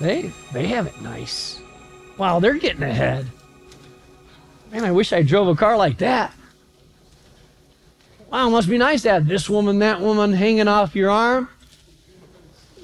they 0.00 0.30
they 0.52 0.66
have 0.68 0.86
it 0.86 1.00
nice. 1.00 1.60
Wow, 2.16 2.40
they're 2.40 2.54
getting 2.54 2.82
ahead. 2.82 3.26
Man, 4.70 4.84
I 4.84 4.92
wish 4.92 5.12
I 5.12 5.22
drove 5.22 5.48
a 5.48 5.54
car 5.54 5.76
like 5.76 5.98
that. 5.98 6.32
Wow, 8.30 8.48
must 8.50 8.68
be 8.68 8.78
nice 8.78 9.02
to 9.02 9.10
have 9.10 9.26
this 9.26 9.50
woman, 9.50 9.80
that 9.80 10.00
woman 10.00 10.32
hanging 10.32 10.68
off 10.68 10.94
your 10.94 11.10
arm. 11.10 11.48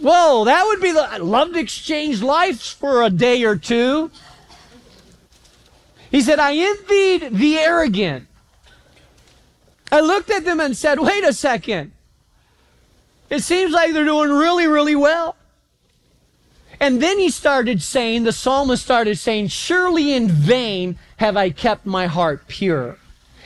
Whoa, 0.00 0.44
that 0.44 0.64
would 0.66 0.80
be 0.80 0.92
the. 0.92 1.02
I'd 1.12 1.20
love 1.20 1.52
to 1.52 1.58
exchange 1.58 2.22
lives 2.22 2.70
for 2.70 3.02
a 3.02 3.10
day 3.10 3.44
or 3.44 3.56
two. 3.56 4.10
He 6.10 6.20
said, 6.20 6.38
I 6.38 6.56
envied 6.56 7.36
the 7.36 7.58
arrogant. 7.58 8.26
I 9.92 10.00
looked 10.00 10.30
at 10.30 10.44
them 10.44 10.60
and 10.60 10.76
said, 10.76 10.98
wait 10.98 11.24
a 11.24 11.32
second. 11.32 11.92
It 13.30 13.42
seems 13.42 13.72
like 13.72 13.92
they're 13.92 14.04
doing 14.04 14.30
really, 14.30 14.66
really 14.66 14.96
well. 14.96 15.35
And 16.78 17.02
then 17.02 17.18
he 17.18 17.30
started 17.30 17.82
saying, 17.82 18.24
the 18.24 18.32
psalmist 18.32 18.82
started 18.82 19.18
saying, 19.18 19.48
Surely 19.48 20.12
in 20.12 20.28
vain 20.28 20.98
have 21.18 21.36
I 21.36 21.50
kept 21.50 21.86
my 21.86 22.06
heart 22.06 22.46
pure. 22.48 22.98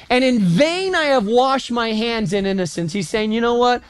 And 0.08 0.24
in 0.24 0.40
vain 0.40 0.94
I 0.94 1.04
have 1.04 1.26
washed 1.26 1.70
my 1.70 1.92
hands 1.92 2.32
in 2.32 2.44
innocence. 2.44 2.92
He's 2.92 3.08
saying, 3.08 3.30
you 3.30 3.40
know 3.40 3.54
what? 3.54 3.82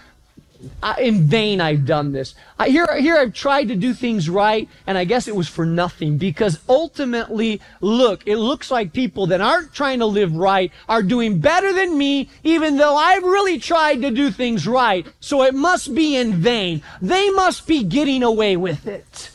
In 0.99 1.27
vain 1.27 1.61
I've 1.61 1.87
done 1.87 2.13
this. 2.13 2.35
I, 2.59 2.69
here, 2.69 2.87
here 2.99 3.17
I've 3.17 3.33
tried 3.33 3.69
to 3.69 3.77
do 3.77 3.95
things 3.95 4.29
right, 4.29 4.69
and 4.87 4.99
I 4.99 5.05
guess 5.05 5.27
it 5.27 5.35
was 5.35 5.49
for 5.49 5.65
nothing 5.65 6.19
because 6.19 6.61
ultimately, 6.69 7.63
look, 7.81 8.27
it 8.27 8.37
looks 8.37 8.71
like 8.71 8.93
people 8.93 9.27
that 9.29 9.41
aren't 9.41 9.73
trying 9.73 10.01
to 10.01 10.07
live 10.07 10.35
right 10.35 10.71
are 10.89 11.03
doing 11.03 11.39
better 11.39 11.73
than 11.73 11.97
me, 11.97 12.29
even 12.45 12.77
though 12.77 12.97
I've 12.97 13.23
really 13.23 13.59
tried 13.59 14.03
to 14.03 14.11
do 14.11 14.31
things 14.31 14.69
right. 14.69 15.07
So 15.21 15.43
it 15.45 15.55
must 15.55 15.95
be 15.95 16.17
in 16.17 16.35
vain. 16.35 16.83
They 17.01 17.31
must 17.31 17.67
be 17.67 17.83
getting 17.83 18.23
away 18.23 18.57
with 18.57 18.87
it. 18.87 19.31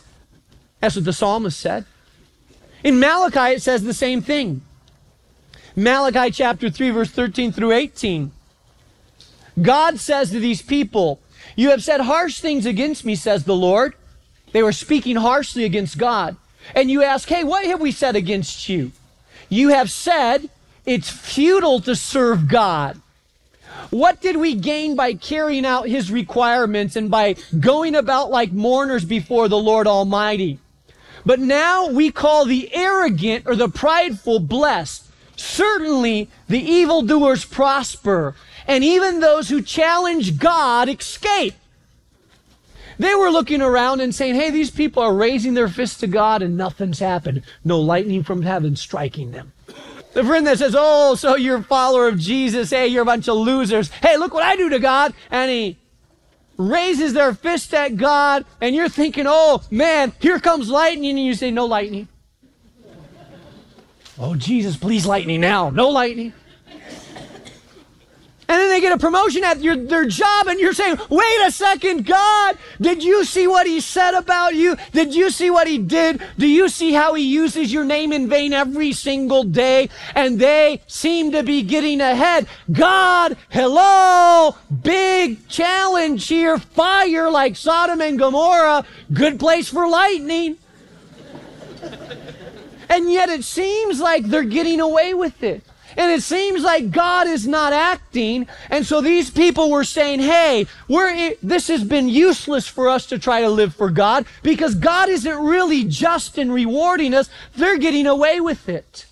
That's 0.79 0.95
what 0.95 1.05
the 1.05 1.13
psalmist 1.13 1.59
said. 1.59 1.85
In 2.83 2.99
Malachi, 2.99 3.55
it 3.55 3.63
says 3.63 3.83
the 3.83 3.95
same 3.95 4.21
thing. 4.21 4.61
Malachi 5.75 6.31
chapter 6.31 6.69
3, 6.69 6.91
verse 6.91 7.09
13 7.09 7.51
through 7.51 7.71
18. 7.71 8.31
God 9.61 9.99
says 9.99 10.31
to 10.31 10.39
these 10.39 10.61
people, 10.61 11.19
You 11.55 11.69
have 11.69 11.83
said 11.83 12.01
harsh 12.01 12.39
things 12.39 12.65
against 12.65 13.05
me, 13.05 13.15
says 13.15 13.45
the 13.45 13.55
Lord. 13.55 13.95
They 14.51 14.63
were 14.63 14.71
speaking 14.71 15.17
harshly 15.17 15.63
against 15.63 15.97
God. 15.97 16.37
And 16.73 16.89
you 16.89 17.03
ask, 17.03 17.27
Hey, 17.29 17.43
what 17.43 17.65
have 17.65 17.81
we 17.81 17.91
said 17.91 18.15
against 18.15 18.69
you? 18.69 18.91
You 19.49 19.69
have 19.69 19.91
said 19.91 20.49
it's 20.85 21.09
futile 21.09 21.79
to 21.81 21.95
serve 21.95 22.47
God. 22.47 23.01
What 23.89 24.21
did 24.21 24.37
we 24.37 24.55
gain 24.55 24.95
by 24.95 25.13
carrying 25.13 25.65
out 25.65 25.87
his 25.87 26.11
requirements 26.11 26.95
and 26.95 27.11
by 27.11 27.35
going 27.59 27.95
about 27.95 28.31
like 28.31 28.51
mourners 28.51 29.05
before 29.05 29.47
the 29.47 29.57
Lord 29.57 29.87
Almighty? 29.87 30.59
But 31.25 31.39
now 31.39 31.87
we 31.89 32.11
call 32.11 32.45
the 32.45 32.73
arrogant 32.73 33.45
or 33.47 33.55
the 33.55 33.69
prideful 33.69 34.39
blessed. 34.39 35.07
Certainly 35.35 36.29
the 36.47 36.59
evildoers 36.59 37.45
prosper, 37.45 38.35
and 38.67 38.83
even 38.83 39.19
those 39.19 39.49
who 39.49 39.61
challenge 39.61 40.39
God 40.39 40.89
escape. 40.89 41.53
They 42.97 43.13
were 43.13 43.29
looking 43.29 43.61
around 43.61 44.01
and 44.01 44.15
saying, 44.15 44.35
hey, 44.35 44.51
these 44.51 44.71
people 44.71 45.03
are 45.03 45.13
raising 45.13 45.53
their 45.53 45.67
fists 45.67 45.99
to 45.99 46.07
God 46.07 46.41
and 46.41 46.55
nothing's 46.55 46.99
happened. 46.99 47.43
No 47.63 47.79
lightning 47.79 48.23
from 48.23 48.41
heaven 48.41 48.75
striking 48.75 49.31
them. 49.31 49.51
The 50.13 50.23
friend 50.23 50.47
that 50.47 50.59
says, 50.59 50.75
oh, 50.77 51.15
so 51.15 51.35
you're 51.35 51.57
a 51.57 51.63
follower 51.63 52.07
of 52.07 52.17
Jesus. 52.17 52.69
Hey, 52.69 52.87
you're 52.87 53.01
a 53.01 53.05
bunch 53.05 53.27
of 53.27 53.35
losers. 53.35 53.89
Hey, 53.89 54.15
look 54.15 54.33
what 54.33 54.43
I 54.43 54.55
do 54.55 54.69
to 54.69 54.79
God. 54.79 55.13
And 55.29 55.51
he 55.51 55.77
raises 56.57 57.11
their 57.11 57.33
fist 57.33 57.73
at 57.73 57.97
God 57.97 58.45
and 58.61 58.73
you're 58.73 58.87
thinking, 58.87 59.25
oh 59.27 59.61
man, 59.69 60.13
here 60.19 60.39
comes 60.39 60.69
lightning. 60.69 61.17
And 61.17 61.25
you 61.25 61.33
say, 61.33 61.51
no 61.51 61.65
lightning. 61.65 62.07
oh, 64.17 64.35
Jesus, 64.35 64.77
please 64.77 65.05
lightning 65.05 65.41
now. 65.41 65.69
No 65.69 65.89
lightning. 65.89 66.31
And 68.55 68.61
then 68.61 68.69
they 68.69 68.79
get 68.79 68.93
a 68.93 68.97
promotion 68.97 69.43
at 69.43 69.61
your, 69.61 69.75
their 69.75 70.05
job, 70.05 70.47
and 70.47 70.61
you're 70.61 70.71
saying, 70.71 70.97
wait 71.09 71.41
a 71.45 71.51
second, 71.51 72.05
God, 72.05 72.57
did 72.79 73.03
you 73.03 73.25
see 73.25 73.47
what 73.47 73.67
he 73.67 73.81
said 73.81 74.13
about 74.13 74.55
you? 74.55 74.77
Did 74.93 75.13
you 75.13 75.29
see 75.29 75.49
what 75.49 75.67
he 75.67 75.77
did? 75.77 76.21
Do 76.37 76.47
you 76.47 76.69
see 76.69 76.93
how 76.93 77.15
he 77.15 77.23
uses 77.23 77.73
your 77.73 77.83
name 77.83 78.13
in 78.13 78.29
vain 78.29 78.53
every 78.53 78.93
single 78.93 79.43
day? 79.43 79.89
And 80.15 80.39
they 80.39 80.81
seem 80.87 81.33
to 81.33 81.43
be 81.43 81.63
getting 81.63 81.99
ahead. 81.99 82.47
God, 82.71 83.35
hello, 83.49 84.55
big 84.83 85.49
challenge 85.49 86.25
here, 86.25 86.57
fire 86.57 87.29
like 87.29 87.57
Sodom 87.57 87.99
and 87.99 88.17
Gomorrah, 88.17 88.85
good 89.11 89.37
place 89.37 89.67
for 89.67 89.85
lightning. 89.85 90.55
and 92.89 93.11
yet 93.11 93.27
it 93.27 93.43
seems 93.43 93.99
like 93.99 94.23
they're 94.27 94.43
getting 94.43 94.79
away 94.79 95.13
with 95.13 95.43
it. 95.43 95.61
And 95.97 96.11
it 96.11 96.21
seems 96.21 96.63
like 96.63 96.91
God 96.91 97.27
is 97.27 97.47
not 97.47 97.73
acting. 97.73 98.47
And 98.69 98.85
so 98.85 99.01
these 99.01 99.29
people 99.29 99.71
were 99.71 99.83
saying, 99.83 100.19
hey, 100.19 100.67
we're, 100.87 101.35
this 101.41 101.67
has 101.69 101.83
been 101.83 102.09
useless 102.09 102.67
for 102.67 102.89
us 102.89 103.05
to 103.07 103.19
try 103.19 103.41
to 103.41 103.49
live 103.49 103.73
for 103.73 103.89
God 103.89 104.25
because 104.43 104.75
God 104.75 105.09
isn't 105.09 105.37
really 105.37 105.83
just 105.85 106.37
in 106.37 106.51
rewarding 106.51 107.13
us. 107.13 107.29
They're 107.55 107.77
getting 107.77 108.07
away 108.07 108.39
with 108.39 108.67
it. 108.67 109.05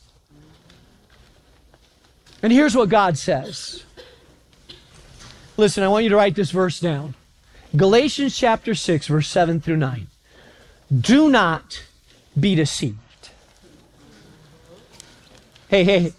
And 2.42 2.52
here's 2.52 2.76
what 2.76 2.90
God 2.90 3.18
says. 3.18 3.84
Listen, 5.56 5.84
I 5.84 5.88
want 5.88 6.04
you 6.04 6.10
to 6.10 6.18
write 6.18 6.36
this 6.36 6.52
verse 6.52 6.80
down. 6.80 7.16
Galatians 7.76 8.38
chapter 8.38 8.76
6, 8.76 9.08
verse 9.08 9.28
7 9.30 9.62
through 9.62 9.78
9. 9.78 10.08
Do 11.00 11.30
not 11.30 11.84
be 12.38 12.56
deceived. 12.56 12.98
Hey, 15.70 15.84
hey, 15.84 16.14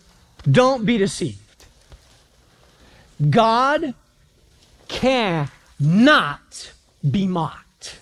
don't 0.51 0.85
be 0.85 0.99
deceived. 0.99 1.39
God 3.31 3.95
cannot 4.89 6.73
be 7.09 7.27
mocked. 7.27 7.99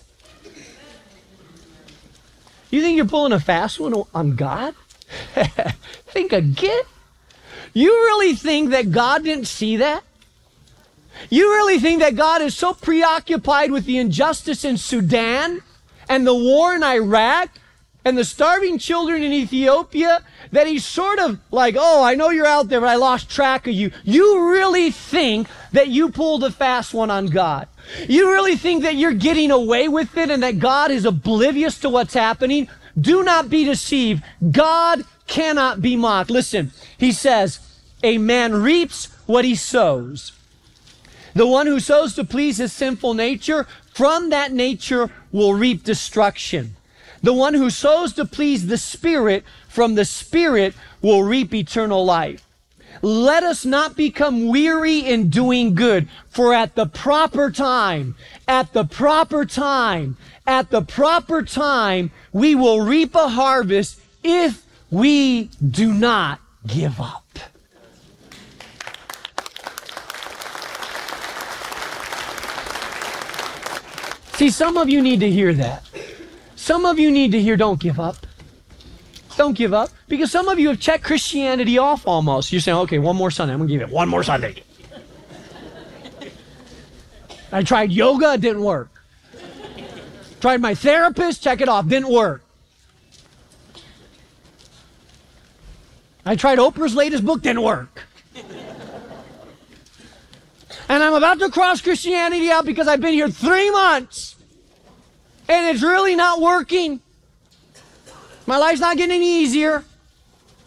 You 2.71 2.81
think 2.81 2.97
you're 2.97 3.05
pulling 3.05 3.33
a 3.33 3.39
fast 3.39 3.79
one 3.79 3.93
on 4.13 4.35
God? 4.35 4.73
think 6.07 6.33
again. 6.33 6.83
You 7.73 7.89
really 7.89 8.35
think 8.35 8.71
that 8.71 8.91
God 8.91 9.23
didn't 9.23 9.45
see 9.45 9.77
that? 9.77 10.03
You 11.29 11.51
really 11.51 11.79
think 11.79 11.99
that 12.01 12.15
God 12.15 12.41
is 12.41 12.55
so 12.55 12.73
preoccupied 12.73 13.71
with 13.71 13.85
the 13.85 13.97
injustice 13.97 14.65
in 14.65 14.77
Sudan 14.77 15.61
and 16.09 16.25
the 16.25 16.33
war 16.33 16.75
in 16.75 16.83
Iraq 16.83 17.49
and 18.05 18.17
the 18.17 18.25
starving 18.25 18.77
children 18.77 19.23
in 19.23 19.31
Ethiopia 19.31 20.21
that 20.51 20.67
he's 20.67 20.85
sort 20.85 21.19
of 21.19 21.39
like, 21.51 21.75
oh, 21.77 22.03
I 22.03 22.15
know 22.15 22.29
you're 22.29 22.45
out 22.45 22.69
there, 22.69 22.81
but 22.81 22.89
I 22.89 22.95
lost 22.95 23.29
track 23.29 23.67
of 23.67 23.73
you. 23.73 23.91
You 24.03 24.49
really 24.49 24.91
think 24.91 25.47
that 25.71 25.87
you 25.87 26.09
pulled 26.09 26.43
a 26.43 26.51
fast 26.51 26.93
one 26.93 27.09
on 27.09 27.27
God. 27.27 27.67
You 28.07 28.31
really 28.31 28.55
think 28.55 28.83
that 28.83 28.95
you're 28.95 29.13
getting 29.13 29.51
away 29.51 29.87
with 29.87 30.17
it 30.17 30.29
and 30.29 30.43
that 30.43 30.59
God 30.59 30.91
is 30.91 31.05
oblivious 31.05 31.79
to 31.79 31.89
what's 31.89 32.13
happening? 32.13 32.67
Do 32.99 33.23
not 33.23 33.49
be 33.49 33.63
deceived. 33.63 34.23
God 34.51 35.03
cannot 35.27 35.81
be 35.81 35.95
mocked. 35.95 36.29
Listen, 36.29 36.71
he 36.97 37.11
says, 37.11 37.59
a 38.03 38.17
man 38.17 38.53
reaps 38.53 39.05
what 39.25 39.45
he 39.45 39.55
sows. 39.55 40.33
The 41.33 41.47
one 41.47 41.65
who 41.65 41.79
sows 41.79 42.13
to 42.15 42.23
please 42.23 42.57
his 42.57 42.73
sinful 42.73 43.15
nature, 43.15 43.65
from 43.93 44.29
that 44.29 44.51
nature 44.51 45.09
will 45.31 45.53
reap 45.53 45.83
destruction. 45.83 46.75
The 47.23 47.33
one 47.33 47.53
who 47.53 47.69
sows 47.69 48.11
to 48.13 48.25
please 48.25 48.67
the 48.67 48.77
Spirit, 48.77 49.45
from 49.69 49.95
the 49.95 50.03
Spirit 50.03 50.75
will 51.01 51.23
reap 51.23 51.53
eternal 51.53 52.03
life. 52.03 52.45
Let 53.01 53.43
us 53.43 53.65
not 53.65 53.95
become 53.95 54.49
weary 54.49 54.99
in 54.99 55.29
doing 55.29 55.73
good, 55.73 56.09
for 56.29 56.53
at 56.53 56.75
the 56.75 56.85
proper 56.85 57.49
time, 57.49 58.15
at 58.45 58.73
the 58.73 58.83
proper 58.83 59.45
time, 59.45 60.17
at 60.45 60.69
the 60.69 60.81
proper 60.81 61.41
time, 61.43 62.11
we 62.33 62.55
will 62.55 62.81
reap 62.81 63.15
a 63.15 63.29
harvest 63.29 63.99
if 64.21 64.65
we 64.91 65.45
do 65.65 65.93
not 65.93 66.41
give 66.67 66.99
up. 66.99 67.23
See, 74.33 74.49
some 74.49 74.77
of 74.77 74.89
you 74.89 75.01
need 75.01 75.21
to 75.21 75.29
hear 75.29 75.53
that. 75.53 75.83
Some 76.63 76.85
of 76.85 76.97
you 76.97 77.11
need 77.11 77.33
to 77.33 77.41
hear, 77.41 77.57
don't 77.57 77.77
give 77.77 77.99
up. 77.99 78.25
Don't 79.35 79.53
give 79.53 79.73
up. 79.73 79.89
Because 80.07 80.31
some 80.31 80.47
of 80.47 80.59
you 80.59 80.69
have 80.69 80.79
checked 80.79 81.03
Christianity 81.03 81.77
off 81.77 82.07
almost. 82.07 82.53
You're 82.53 82.61
saying, 82.61 82.77
okay, 82.77 82.99
one 82.99 83.17
more 83.17 83.31
Sunday. 83.31 83.51
I'm 83.53 83.59
going 83.59 83.67
to 83.67 83.73
give 83.73 83.81
it 83.81 83.89
one 83.89 84.07
more 84.07 84.23
Sunday. 84.23 84.63
I 87.51 87.63
tried 87.63 87.91
yoga, 87.91 88.35
it 88.35 88.39
didn't 88.39 88.63
work. 88.63 88.89
Tried 90.39 90.61
my 90.61 90.73
therapist, 90.73 91.43
check 91.43 91.59
it 91.59 91.67
off, 91.67 91.85
didn't 91.89 92.09
work. 92.09 92.41
I 96.25 96.37
tried 96.37 96.59
Oprah's 96.59 96.95
latest 96.95 97.25
book, 97.25 97.41
didn't 97.41 97.63
work. 97.63 98.03
And 100.87 101.03
I'm 101.03 101.13
about 101.13 101.39
to 101.39 101.49
cross 101.49 101.81
Christianity 101.81 102.49
out 102.51 102.63
because 102.63 102.87
I've 102.87 103.01
been 103.01 103.13
here 103.13 103.27
three 103.27 103.69
months 103.69 104.37
and 105.53 105.75
it's 105.75 105.83
really 105.83 106.15
not 106.15 106.41
working. 106.41 106.99
My 108.45 108.57
life's 108.57 108.81
not 108.81 108.97
getting 108.97 109.15
any 109.15 109.41
easier. 109.41 109.83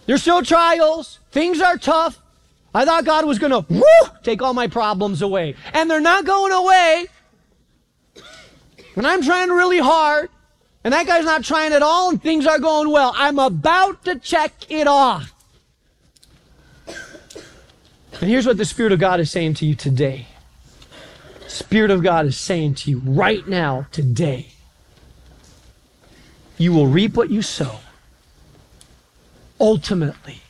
There's 0.07 0.23
still 0.23 0.43
trials. 0.43 1.19
Things 1.31 1.61
are 1.61 1.77
tough. 1.77 2.19
I 2.75 2.85
thought 2.85 3.05
God 3.05 3.25
was 3.25 3.39
going 3.39 3.53
to 3.53 4.13
take 4.23 4.43
all 4.43 4.55
my 4.55 4.67
problems 4.67 5.23
away. 5.23 5.57
And 5.73 5.91
they're 5.91 6.01
not 6.01 6.25
going 6.25 6.53
away. 6.53 7.07
And 8.95 9.07
I'm 9.07 9.23
trying 9.23 9.51
really 9.51 9.79
hard. 9.79 10.31
And 10.85 10.93
that 10.95 11.07
guy's 11.07 11.25
not 11.25 11.43
trying 11.43 11.73
at 11.73 11.83
all, 11.83 12.11
and 12.11 12.23
things 12.23 12.47
are 12.47 12.61
going 12.61 12.91
well. 12.91 13.13
I'm 13.17 13.41
about 13.41 14.05
to 14.05 14.21
check 14.21 14.71
it 14.71 14.87
off. 14.87 15.35
And 16.87 18.31
here's 18.31 18.47
what 18.47 18.57
the 18.57 18.65
Spirit 18.65 18.93
of 18.93 19.01
God 19.01 19.19
is 19.19 19.31
saying 19.31 19.55
to 19.55 19.67
you 19.67 19.75
today. 19.75 20.29
Spirit 21.49 21.91
of 21.91 22.03
God 22.05 22.27
is 22.27 22.37
saying 22.37 22.77
to 22.77 22.91
you 22.91 23.03
right 23.05 23.47
now, 23.49 23.87
today, 23.91 24.53
you 26.59 26.73
will 26.73 26.87
reap 26.87 27.17
what 27.17 27.31
you 27.31 27.43
sow. 27.43 27.81
Ultimately, 29.61 30.41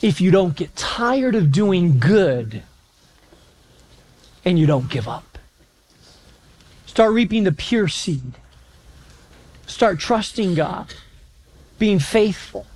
if 0.00 0.20
you 0.20 0.30
don't 0.30 0.56
get 0.56 0.74
tired 0.76 1.34
of 1.34 1.52
doing 1.52 1.98
good 1.98 2.62
and 4.44 4.58
you 4.58 4.66
don't 4.66 4.88
give 4.88 5.08
up, 5.08 5.38
start 6.86 7.12
reaping 7.12 7.44
the 7.44 7.52
pure 7.52 7.88
seed. 7.88 8.34
Start 9.66 9.98
trusting 9.98 10.54
God, 10.54 10.94
being 11.78 11.98
faithful 11.98 12.66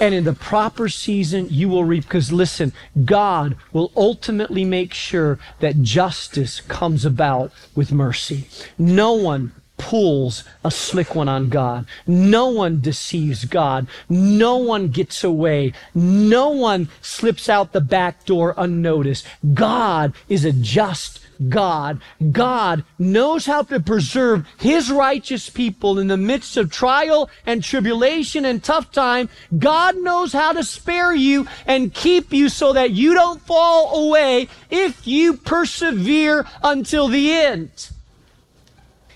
and 0.00 0.14
in 0.14 0.24
the 0.24 0.32
proper 0.32 0.88
season, 0.88 1.46
you 1.50 1.68
will 1.68 1.84
reap. 1.84 2.04
Because 2.04 2.32
listen, 2.32 2.72
God 3.04 3.56
will 3.70 3.92
ultimately 3.94 4.64
make 4.64 4.94
sure 4.94 5.38
that 5.60 5.82
justice 5.82 6.62
comes 6.62 7.04
about 7.04 7.52
with 7.74 7.92
mercy. 7.92 8.48
No 8.78 9.12
one 9.12 9.52
pulls 9.80 10.44
a 10.62 10.70
slick 10.70 11.14
one 11.14 11.28
on 11.28 11.48
God. 11.48 11.86
No 12.06 12.48
one 12.48 12.82
deceives 12.82 13.46
God. 13.46 13.86
No 14.10 14.58
one 14.58 14.88
gets 14.88 15.24
away. 15.24 15.72
No 15.94 16.50
one 16.50 16.90
slips 17.00 17.48
out 17.48 17.72
the 17.72 17.80
back 17.80 18.26
door 18.26 18.52
unnoticed. 18.58 19.26
God 19.54 20.12
is 20.28 20.44
a 20.44 20.52
just 20.52 21.20
God. 21.48 22.02
God 22.30 22.84
knows 22.98 23.46
how 23.46 23.62
to 23.62 23.80
preserve 23.80 24.46
His 24.58 24.90
righteous 24.90 25.48
people 25.48 25.98
in 25.98 26.08
the 26.08 26.18
midst 26.18 26.58
of 26.58 26.70
trial 26.70 27.30
and 27.46 27.64
tribulation 27.64 28.44
and 28.44 28.62
tough 28.62 28.92
time. 28.92 29.30
God 29.58 29.96
knows 29.96 30.34
how 30.34 30.52
to 30.52 30.62
spare 30.62 31.14
you 31.14 31.48
and 31.66 31.94
keep 31.94 32.34
you 32.34 32.50
so 32.50 32.74
that 32.74 32.90
you 32.90 33.14
don't 33.14 33.40
fall 33.40 34.08
away 34.08 34.48
if 34.68 35.06
you 35.06 35.38
persevere 35.38 36.46
until 36.62 37.08
the 37.08 37.32
end. 37.32 37.90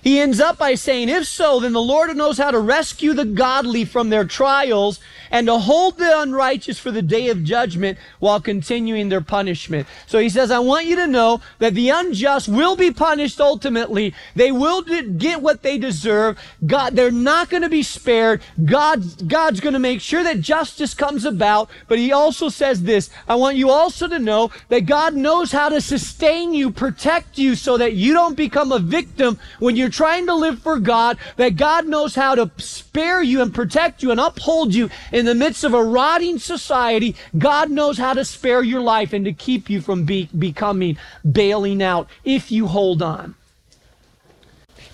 He 0.04 0.20
ends 0.20 0.38
up 0.38 0.58
by 0.58 0.74
saying, 0.74 1.08
If 1.08 1.26
so, 1.26 1.60
then 1.60 1.72
the 1.72 1.80
Lord 1.80 2.14
knows 2.14 2.36
how 2.36 2.50
to 2.50 2.58
rescue 2.60 3.14
the 3.14 3.24
godly 3.24 3.86
from 3.86 4.10
their 4.10 4.26
trials 4.26 5.00
and 5.30 5.46
to 5.46 5.58
hold 5.58 5.96
the 5.96 6.20
unrighteous 6.20 6.78
for 6.78 6.90
the 6.90 7.00
day 7.00 7.28
of 7.28 7.42
judgment 7.42 7.98
while 8.18 8.38
continuing 8.38 9.08
their 9.08 9.22
punishment. 9.22 9.88
So 10.06 10.18
he 10.18 10.28
says, 10.28 10.50
I 10.50 10.58
want 10.58 10.84
you 10.84 10.94
to 10.96 11.06
know 11.06 11.40
that 11.58 11.74
the 11.74 11.88
unjust 11.88 12.48
will 12.48 12.76
be 12.76 12.90
punished 12.90 13.40
ultimately. 13.40 14.14
They 14.36 14.52
will 14.52 14.82
get 14.82 15.40
what 15.40 15.62
they 15.62 15.78
deserve. 15.78 16.38
God, 16.66 16.94
they're 16.94 17.10
not 17.10 17.48
going 17.48 17.62
to 17.62 17.70
be 17.70 17.82
spared. 17.82 18.42
God, 18.64 19.26
God's 19.26 19.60
going 19.60 19.72
to 19.72 19.78
make 19.78 20.02
sure 20.02 20.22
that 20.22 20.40
justice 20.40 20.92
comes 20.92 21.24
about. 21.24 21.70
But 21.88 21.98
he 21.98 22.12
also 22.12 22.50
says 22.50 22.82
this, 22.82 23.08
I 23.26 23.36
want 23.36 23.56
you 23.56 23.70
also 23.70 24.06
to 24.06 24.18
know 24.18 24.50
that 24.68 24.86
God 24.86 25.14
knows 25.14 25.50
how 25.50 25.70
to 25.70 25.80
sustain 25.80 26.52
you, 26.52 26.70
protect 26.70 27.38
you 27.38 27.54
so 27.54 27.78
that 27.78 27.94
you 27.94 28.12
don't 28.12 28.36
become 28.36 28.70
a 28.70 28.78
victim 28.78 29.38
when 29.58 29.76
you're 29.76 29.93
trying 29.94 30.26
to 30.26 30.35
live 30.35 30.59
for 30.59 30.78
God, 30.78 31.18
that 31.37 31.57
God 31.57 31.87
knows 31.87 32.14
how 32.14 32.35
to 32.35 32.50
spare 32.59 33.22
you 33.22 33.40
and 33.40 33.54
protect 33.54 34.02
you 34.02 34.11
and 34.11 34.20
uphold 34.20 34.74
you 34.74 34.90
in 35.12 35.24
the 35.24 35.35
midst 35.35 35.64
of 35.64 35.72
a 35.72 35.83
rotting 35.83 36.38
society. 36.38 37.16
God 37.38 37.70
knows 37.70 37.98
how 37.98 38.12
to 38.14 38.24
spare 38.24 38.62
your 38.62 38.80
life 38.80 39.12
and 39.12 39.24
to 39.24 39.33
keep 39.33 39.70
you 39.70 39.80
from 39.80 40.04
be, 40.04 40.28
becoming 40.37 40.98
bailing 41.30 41.83
out 41.83 42.09
if 42.24 42.50
you 42.50 42.66
hold 42.66 43.02
on. 43.02 43.35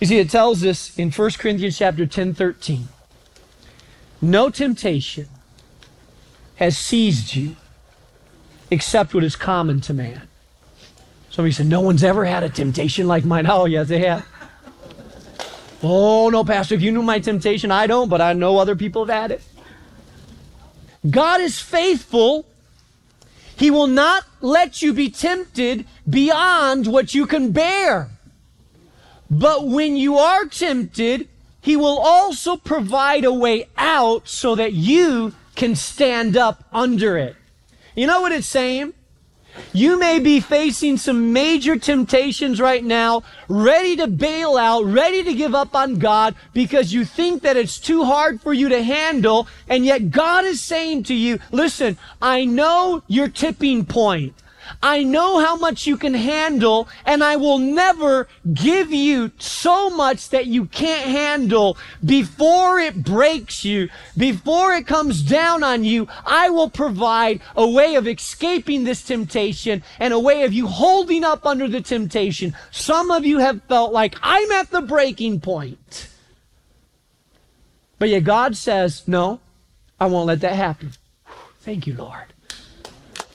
You 0.00 0.06
see, 0.06 0.18
it 0.18 0.30
tells 0.30 0.64
us 0.64 0.96
in 0.98 1.10
1 1.10 1.30
Corinthians 1.32 1.76
chapter 1.76 2.06
10, 2.06 2.34
13, 2.34 2.88
no 4.22 4.50
temptation 4.50 5.28
has 6.56 6.76
seized 6.76 7.34
you 7.34 7.56
except 8.70 9.14
what 9.14 9.24
is 9.24 9.36
common 9.36 9.80
to 9.82 9.94
man. 9.94 10.28
Somebody 11.30 11.52
said, 11.52 11.66
No 11.66 11.80
one's 11.80 12.04
ever 12.04 12.24
had 12.24 12.42
a 12.42 12.48
temptation 12.48 13.06
like 13.06 13.24
mine. 13.24 13.46
Oh, 13.50 13.64
yes, 13.64 13.88
they 13.88 14.00
have. 14.00 14.26
Oh, 15.82 16.28
no, 16.28 16.44
Pastor, 16.44 16.74
if 16.74 16.82
you 16.82 16.92
knew 16.92 17.02
my 17.02 17.20
temptation, 17.20 17.70
I 17.70 17.86
don't, 17.86 18.08
but 18.08 18.20
I 18.20 18.32
know 18.34 18.58
other 18.58 18.76
people 18.76 19.06
have 19.06 19.14
had 19.14 19.30
it. 19.30 19.42
God 21.08 21.40
is 21.40 21.58
faithful. 21.58 22.44
He 23.56 23.70
will 23.70 23.86
not 23.86 24.24
let 24.40 24.82
you 24.82 24.92
be 24.92 25.10
tempted 25.10 25.86
beyond 26.08 26.86
what 26.86 27.14
you 27.14 27.26
can 27.26 27.52
bear. 27.52 28.10
But 29.30 29.66
when 29.66 29.96
you 29.96 30.18
are 30.18 30.44
tempted, 30.44 31.28
He 31.62 31.76
will 31.76 31.98
also 31.98 32.56
provide 32.56 33.24
a 33.24 33.32
way 33.32 33.68
out 33.78 34.28
so 34.28 34.54
that 34.56 34.72
you 34.72 35.34
can 35.54 35.76
stand 35.76 36.36
up 36.36 36.64
under 36.72 37.16
it. 37.16 37.36
You 37.94 38.06
know 38.06 38.20
what 38.20 38.32
it's 38.32 38.46
saying? 38.46 38.92
You 39.72 39.98
may 39.98 40.18
be 40.18 40.40
facing 40.40 40.96
some 40.96 41.32
major 41.32 41.76
temptations 41.78 42.60
right 42.60 42.84
now, 42.84 43.22
ready 43.48 43.96
to 43.96 44.06
bail 44.06 44.56
out, 44.56 44.84
ready 44.84 45.22
to 45.22 45.34
give 45.34 45.54
up 45.54 45.74
on 45.74 45.96
God 45.96 46.34
because 46.52 46.92
you 46.92 47.04
think 47.04 47.42
that 47.42 47.56
it's 47.56 47.78
too 47.78 48.04
hard 48.04 48.40
for 48.40 48.52
you 48.52 48.68
to 48.68 48.82
handle. 48.82 49.46
And 49.68 49.84
yet 49.84 50.10
God 50.10 50.44
is 50.44 50.60
saying 50.60 51.04
to 51.04 51.14
you, 51.14 51.38
listen, 51.50 51.98
I 52.20 52.44
know 52.44 53.02
your 53.06 53.28
tipping 53.28 53.84
point. 53.84 54.34
I 54.82 55.02
know 55.02 55.38
how 55.38 55.56
much 55.56 55.86
you 55.86 55.96
can 55.96 56.14
handle 56.14 56.88
and 57.04 57.22
I 57.22 57.36
will 57.36 57.58
never 57.58 58.28
give 58.52 58.92
you 58.92 59.32
so 59.38 59.90
much 59.90 60.30
that 60.30 60.46
you 60.46 60.66
can't 60.66 61.08
handle 61.08 61.76
before 62.04 62.78
it 62.78 63.02
breaks 63.04 63.64
you, 63.64 63.88
before 64.16 64.74
it 64.74 64.86
comes 64.86 65.22
down 65.22 65.62
on 65.62 65.84
you. 65.84 66.08
I 66.24 66.50
will 66.50 66.70
provide 66.70 67.40
a 67.56 67.68
way 67.68 67.94
of 67.94 68.06
escaping 68.06 68.84
this 68.84 69.02
temptation 69.02 69.82
and 69.98 70.12
a 70.12 70.18
way 70.18 70.42
of 70.42 70.52
you 70.52 70.66
holding 70.66 71.24
up 71.24 71.46
under 71.46 71.68
the 71.68 71.80
temptation. 71.80 72.54
Some 72.70 73.10
of 73.10 73.24
you 73.24 73.38
have 73.38 73.62
felt 73.64 73.92
like 73.92 74.16
I'm 74.22 74.50
at 74.52 74.70
the 74.70 74.82
breaking 74.82 75.40
point. 75.40 76.08
But 77.98 78.08
yet 78.08 78.24
God 78.24 78.56
says, 78.56 79.06
no, 79.06 79.40
I 80.00 80.06
won't 80.06 80.26
let 80.26 80.40
that 80.40 80.54
happen. 80.54 80.92
Thank 81.60 81.86
you, 81.86 81.94
Lord. 81.94 82.32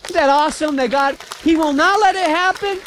Isn't 0.05 0.15
that 0.15 0.29
awesome 0.29 0.75
that 0.77 0.91
God, 0.91 1.17
He 1.43 1.55
will 1.55 1.73
not 1.73 1.99
let 1.99 2.15
it 2.15 2.27
happen? 2.27 2.79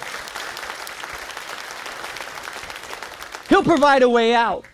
He'll 3.49 3.65
provide 3.65 4.03
a 4.03 4.09
way 4.09 4.35
out. 4.35 4.65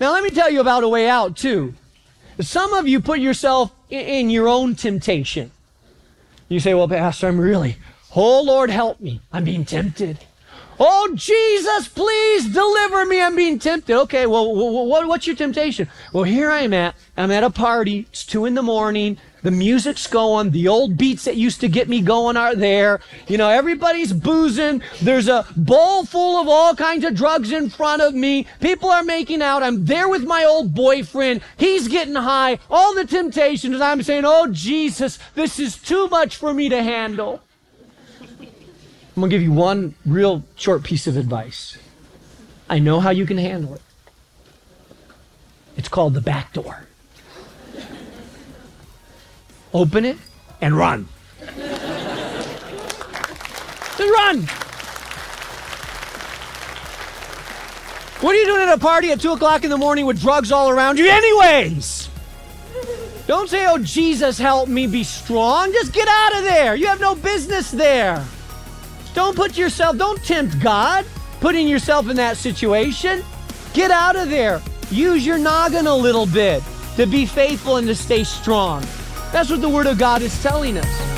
Now, 0.00 0.12
let 0.12 0.22
me 0.22 0.30
tell 0.30 0.50
you 0.50 0.60
about 0.60 0.82
a 0.82 0.88
way 0.88 1.08
out, 1.08 1.36
too. 1.36 1.74
Some 2.40 2.72
of 2.74 2.88
you 2.88 3.00
put 3.00 3.20
yourself 3.20 3.72
in 3.90 4.30
your 4.30 4.48
own 4.48 4.74
temptation. 4.74 5.50
You 6.48 6.60
say, 6.60 6.74
Well, 6.74 6.88
Pastor, 6.88 7.28
I'm 7.28 7.40
really, 7.40 7.76
oh 8.14 8.42
Lord, 8.42 8.70
help 8.70 9.00
me. 9.00 9.20
I'm 9.32 9.44
being 9.44 9.64
tempted. 9.64 10.18
Oh, 10.82 11.12
Jesus, 11.14 11.88
please 11.88 12.48
deliver 12.48 13.04
me. 13.04 13.20
I'm 13.20 13.36
being 13.36 13.58
tempted. 13.58 13.94
Okay, 13.94 14.26
well, 14.26 14.54
what's 14.86 15.26
your 15.26 15.36
temptation? 15.36 15.88
Well, 16.14 16.24
here 16.24 16.50
I 16.50 16.60
am 16.60 16.72
at. 16.72 16.94
I'm 17.18 17.30
at 17.30 17.44
a 17.44 17.50
party. 17.50 18.06
It's 18.10 18.24
two 18.24 18.46
in 18.46 18.54
the 18.54 18.62
morning. 18.62 19.18
The 19.42 19.50
music's 19.50 20.06
going. 20.06 20.50
The 20.50 20.68
old 20.68 20.96
beats 20.96 21.24
that 21.24 21.36
used 21.36 21.60
to 21.60 21.68
get 21.68 21.88
me 21.88 22.02
going 22.02 22.36
are 22.36 22.54
there. 22.54 23.00
You 23.28 23.38
know, 23.38 23.48
everybody's 23.48 24.12
boozing. 24.12 24.82
There's 25.00 25.28
a 25.28 25.46
bowl 25.56 26.04
full 26.04 26.40
of 26.40 26.48
all 26.48 26.74
kinds 26.74 27.04
of 27.04 27.14
drugs 27.14 27.52
in 27.52 27.70
front 27.70 28.02
of 28.02 28.14
me. 28.14 28.46
People 28.60 28.90
are 28.90 29.02
making 29.02 29.42
out. 29.42 29.62
I'm 29.62 29.86
there 29.86 30.08
with 30.08 30.24
my 30.24 30.44
old 30.44 30.74
boyfriend. 30.74 31.40
He's 31.56 31.88
getting 31.88 32.14
high. 32.14 32.58
All 32.70 32.94
the 32.94 33.06
temptations. 33.06 33.80
I'm 33.80 34.02
saying, 34.02 34.24
oh, 34.26 34.48
Jesus, 34.50 35.18
this 35.34 35.58
is 35.58 35.76
too 35.76 36.08
much 36.08 36.36
for 36.36 36.52
me 36.52 36.68
to 36.68 36.82
handle. 36.82 37.40
I'm 38.30 39.22
going 39.22 39.30
to 39.30 39.36
give 39.36 39.42
you 39.42 39.52
one 39.52 39.94
real 40.06 40.44
short 40.56 40.82
piece 40.82 41.06
of 41.06 41.16
advice. 41.16 41.76
I 42.68 42.78
know 42.78 43.00
how 43.00 43.10
you 43.10 43.26
can 43.26 43.38
handle 43.38 43.74
it. 43.74 43.82
It's 45.76 45.88
called 45.88 46.14
the 46.14 46.20
back 46.20 46.52
door. 46.52 46.86
Open 49.72 50.04
it 50.04 50.16
and 50.60 50.76
run. 50.76 51.08
Just 53.96 54.00
run. 54.00 54.42
What 58.20 58.34
are 58.34 58.38
you 58.38 58.46
doing 58.46 58.62
at 58.62 58.74
a 58.74 58.78
party 58.78 59.12
at 59.12 59.20
2 59.20 59.32
o'clock 59.32 59.64
in 59.64 59.70
the 59.70 59.78
morning 59.78 60.04
with 60.06 60.20
drugs 60.20 60.52
all 60.52 60.68
around 60.68 60.98
you, 60.98 61.08
anyways? 61.08 62.08
Don't 63.26 63.48
say, 63.48 63.66
oh, 63.66 63.78
Jesus, 63.78 64.38
help 64.38 64.68
me 64.68 64.86
be 64.86 65.04
strong. 65.04 65.72
Just 65.72 65.92
get 65.92 66.08
out 66.08 66.36
of 66.36 66.44
there. 66.44 66.74
You 66.74 66.86
have 66.86 67.00
no 67.00 67.14
business 67.14 67.70
there. 67.70 68.24
Don't 69.14 69.36
put 69.36 69.56
yourself, 69.56 69.96
don't 69.96 70.22
tempt 70.24 70.60
God 70.60 71.04
putting 71.40 71.66
yourself 71.66 72.08
in 72.08 72.16
that 72.16 72.36
situation. 72.36 73.24
Get 73.72 73.90
out 73.90 74.16
of 74.16 74.30
there. 74.30 74.60
Use 74.90 75.24
your 75.24 75.38
noggin 75.38 75.86
a 75.86 75.94
little 75.94 76.26
bit 76.26 76.62
to 76.96 77.06
be 77.06 77.24
faithful 77.24 77.76
and 77.76 77.86
to 77.86 77.94
stay 77.94 78.24
strong. 78.24 78.84
That's 79.32 79.50
what 79.50 79.60
the 79.60 79.68
Word 79.68 79.86
of 79.86 79.98
God 79.98 80.22
is 80.22 80.42
telling 80.42 80.76
us. 80.76 81.10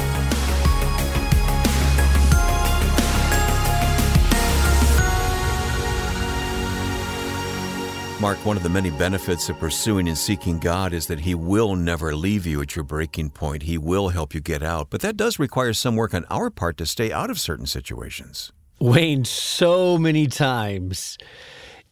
Mark, 8.23 8.47
one 8.47 8.57
of 8.57 8.63
the 8.63 8.69
many 8.69 8.91
benefits 8.91 9.49
of 9.49 9.59
pursuing 9.59 10.07
and 10.07 10.17
seeking 10.17 10.61
God 10.61 10.93
is 10.93 11.09
that 11.09 11.19
He 11.19 11.35
will 11.35 11.75
never 11.75 12.15
leave 12.15 12.47
you 12.47 12.63
at 12.63 12.77
your 12.77 12.85
breaking 12.85 13.31
point. 13.31 13.65
He 13.65 13.77
will 13.77 14.11
help 14.11 14.33
you 14.33 14.41
get 14.41 14.63
out. 14.63 14.91
But 14.91 15.01
that 15.01 15.17
does 15.17 15.41
require 15.41 15.73
some 15.73 15.97
work 15.97 16.15
on 16.15 16.25
our 16.31 16.49
part 16.49 16.77
to 16.77 16.87
stay 16.87 17.11
out 17.11 17.31
of 17.31 17.41
certain 17.41 17.67
situations. 17.67 18.53
Wayne, 18.79 19.25
so 19.25 19.99
many 19.99 20.29
times 20.29 21.19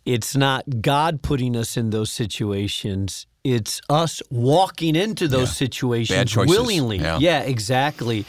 it's 0.04 0.36
not 0.36 0.80
God 0.80 1.20
putting 1.22 1.56
us 1.56 1.76
in 1.76 1.90
those 1.90 2.12
situations 2.12 3.26
it's 3.44 3.80
us 3.88 4.22
walking 4.30 4.96
into 4.96 5.28
those 5.28 5.48
yeah. 5.48 5.66
situations 5.66 6.36
willingly. 6.36 6.98
Yeah. 6.98 7.18
yeah. 7.18 7.40
exactly. 7.40 8.24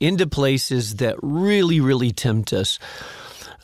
Into 0.00 0.26
places 0.26 0.96
that 0.96 1.16
really, 1.22 1.80
really 1.80 2.10
tempt 2.10 2.52
us. 2.52 2.78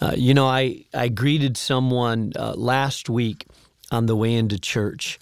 Uh, 0.01 0.15
you 0.17 0.33
know, 0.33 0.47
I, 0.47 0.85
I 0.95 1.09
greeted 1.09 1.57
someone 1.57 2.33
uh, 2.37 2.55
last 2.55 3.11
week 3.11 3.47
on 3.91 4.07
the 4.07 4.17
way 4.17 4.35
into 4.35 4.59
church, 4.59 5.19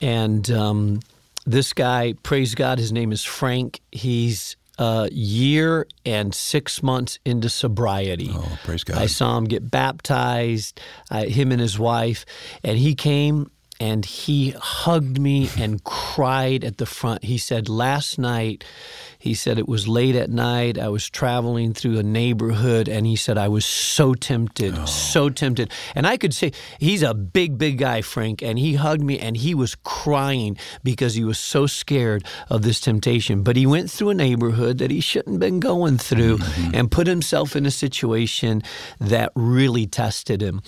and 0.00 0.48
um, 0.50 1.00
this 1.46 1.72
guy, 1.72 2.14
praise 2.22 2.54
God, 2.54 2.78
his 2.78 2.92
name 2.92 3.10
is 3.10 3.24
Frank. 3.24 3.80
He's 3.90 4.56
a 4.78 5.08
year 5.12 5.86
and 6.04 6.34
six 6.34 6.82
months 6.82 7.18
into 7.24 7.48
sobriety. 7.48 8.30
Oh, 8.32 8.58
praise 8.64 8.84
God. 8.84 8.98
I 8.98 9.06
saw 9.06 9.36
him 9.38 9.44
get 9.44 9.70
baptized, 9.70 10.80
uh, 11.10 11.24
him 11.24 11.52
and 11.52 11.60
his 11.60 11.78
wife, 11.78 12.24
and 12.62 12.78
he 12.78 12.94
came 12.94 13.50
and 13.82 14.04
he 14.04 14.50
hugged 14.50 15.18
me 15.18 15.50
and 15.58 15.82
cried 15.82 16.62
at 16.62 16.78
the 16.78 16.86
front. 16.86 17.24
He 17.24 17.36
said, 17.36 17.68
Last 17.68 18.16
night, 18.16 18.62
he 19.18 19.34
said 19.34 19.58
it 19.58 19.68
was 19.68 19.88
late 19.88 20.14
at 20.14 20.30
night. 20.30 20.78
I 20.78 20.88
was 20.88 21.10
traveling 21.10 21.74
through 21.74 21.98
a 21.98 22.04
neighborhood, 22.04 22.88
and 22.88 23.04
he 23.04 23.16
said 23.16 23.36
I 23.36 23.48
was 23.48 23.64
so 23.64 24.14
tempted, 24.14 24.74
oh. 24.76 24.84
so 24.84 25.30
tempted. 25.30 25.72
And 25.96 26.06
I 26.06 26.16
could 26.16 26.32
say 26.32 26.52
he's 26.78 27.02
a 27.02 27.12
big, 27.12 27.58
big 27.58 27.78
guy, 27.78 28.02
Frank, 28.02 28.40
and 28.40 28.56
he 28.56 28.74
hugged 28.74 29.02
me, 29.02 29.18
and 29.18 29.36
he 29.36 29.52
was 29.52 29.74
crying 29.74 30.56
because 30.84 31.14
he 31.14 31.24
was 31.24 31.38
so 31.38 31.66
scared 31.66 32.24
of 32.50 32.62
this 32.62 32.78
temptation. 32.78 33.42
But 33.42 33.56
he 33.56 33.66
went 33.66 33.90
through 33.90 34.10
a 34.10 34.14
neighborhood 34.14 34.78
that 34.78 34.92
he 34.92 35.00
shouldn't 35.00 35.34
have 35.34 35.40
been 35.40 35.58
going 35.58 35.98
through, 35.98 36.38
mm-hmm. 36.38 36.74
and 36.74 36.88
put 36.88 37.08
himself 37.08 37.56
in 37.56 37.66
a 37.66 37.72
situation 37.72 38.62
that 39.00 39.32
really 39.34 39.88
tested 39.88 40.40
him. 40.40 40.62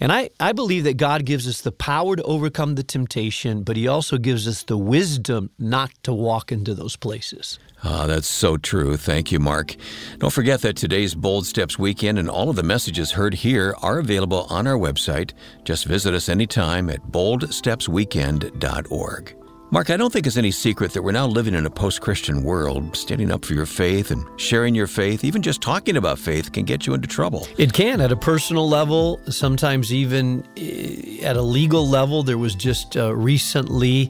And 0.00 0.12
I, 0.12 0.30
I 0.40 0.50
believe 0.50 0.82
that 0.84 0.96
God 0.96 1.24
gives 1.24 1.46
us 1.46 1.60
the 1.60 1.72
power 1.72 2.16
to 2.16 2.22
overcome 2.24 2.55
the 2.56 2.82
temptation, 2.82 3.62
but 3.62 3.76
He 3.76 3.86
also 3.86 4.18
gives 4.18 4.48
us 4.48 4.62
the 4.62 4.78
wisdom 4.78 5.50
not 5.58 5.92
to 6.02 6.12
walk 6.12 6.50
into 6.50 6.74
those 6.74 6.96
places. 6.96 7.58
Ah, 7.84 8.06
that's 8.06 8.28
so 8.28 8.56
true. 8.56 8.96
Thank 8.96 9.30
you, 9.30 9.38
Mark. 9.38 9.76
Don't 10.18 10.32
forget 10.32 10.62
that 10.62 10.76
today's 10.76 11.14
Bold 11.14 11.46
Steps 11.46 11.78
weekend 11.78 12.18
and 12.18 12.28
all 12.28 12.50
of 12.50 12.56
the 12.56 12.62
messages 12.62 13.12
heard 13.12 13.34
here 13.34 13.76
are 13.82 13.98
available 13.98 14.46
on 14.48 14.66
our 14.66 14.78
website. 14.78 15.32
Just 15.64 15.84
visit 15.84 16.14
us 16.14 16.28
anytime 16.28 16.90
at 16.90 17.02
boldstepsweekend.org. 17.12 19.45
Mark, 19.72 19.90
I 19.90 19.96
don't 19.96 20.12
think 20.12 20.28
it's 20.28 20.36
any 20.36 20.52
secret 20.52 20.92
that 20.92 21.02
we're 21.02 21.10
now 21.10 21.26
living 21.26 21.52
in 21.52 21.66
a 21.66 21.70
post 21.70 22.00
Christian 22.00 22.44
world. 22.44 22.96
Standing 22.96 23.32
up 23.32 23.44
for 23.44 23.52
your 23.54 23.66
faith 23.66 24.12
and 24.12 24.24
sharing 24.38 24.76
your 24.76 24.86
faith, 24.86 25.24
even 25.24 25.42
just 25.42 25.60
talking 25.60 25.96
about 25.96 26.20
faith, 26.20 26.52
can 26.52 26.64
get 26.64 26.86
you 26.86 26.94
into 26.94 27.08
trouble. 27.08 27.48
It 27.58 27.72
can 27.72 28.00
at 28.00 28.12
a 28.12 28.16
personal 28.16 28.68
level, 28.68 29.20
sometimes 29.28 29.92
even 29.92 30.46
eh, 30.56 31.18
at 31.24 31.36
a 31.36 31.42
legal 31.42 31.88
level. 31.88 32.22
There 32.22 32.38
was 32.38 32.54
just 32.54 32.96
uh, 32.96 33.12
recently 33.16 34.08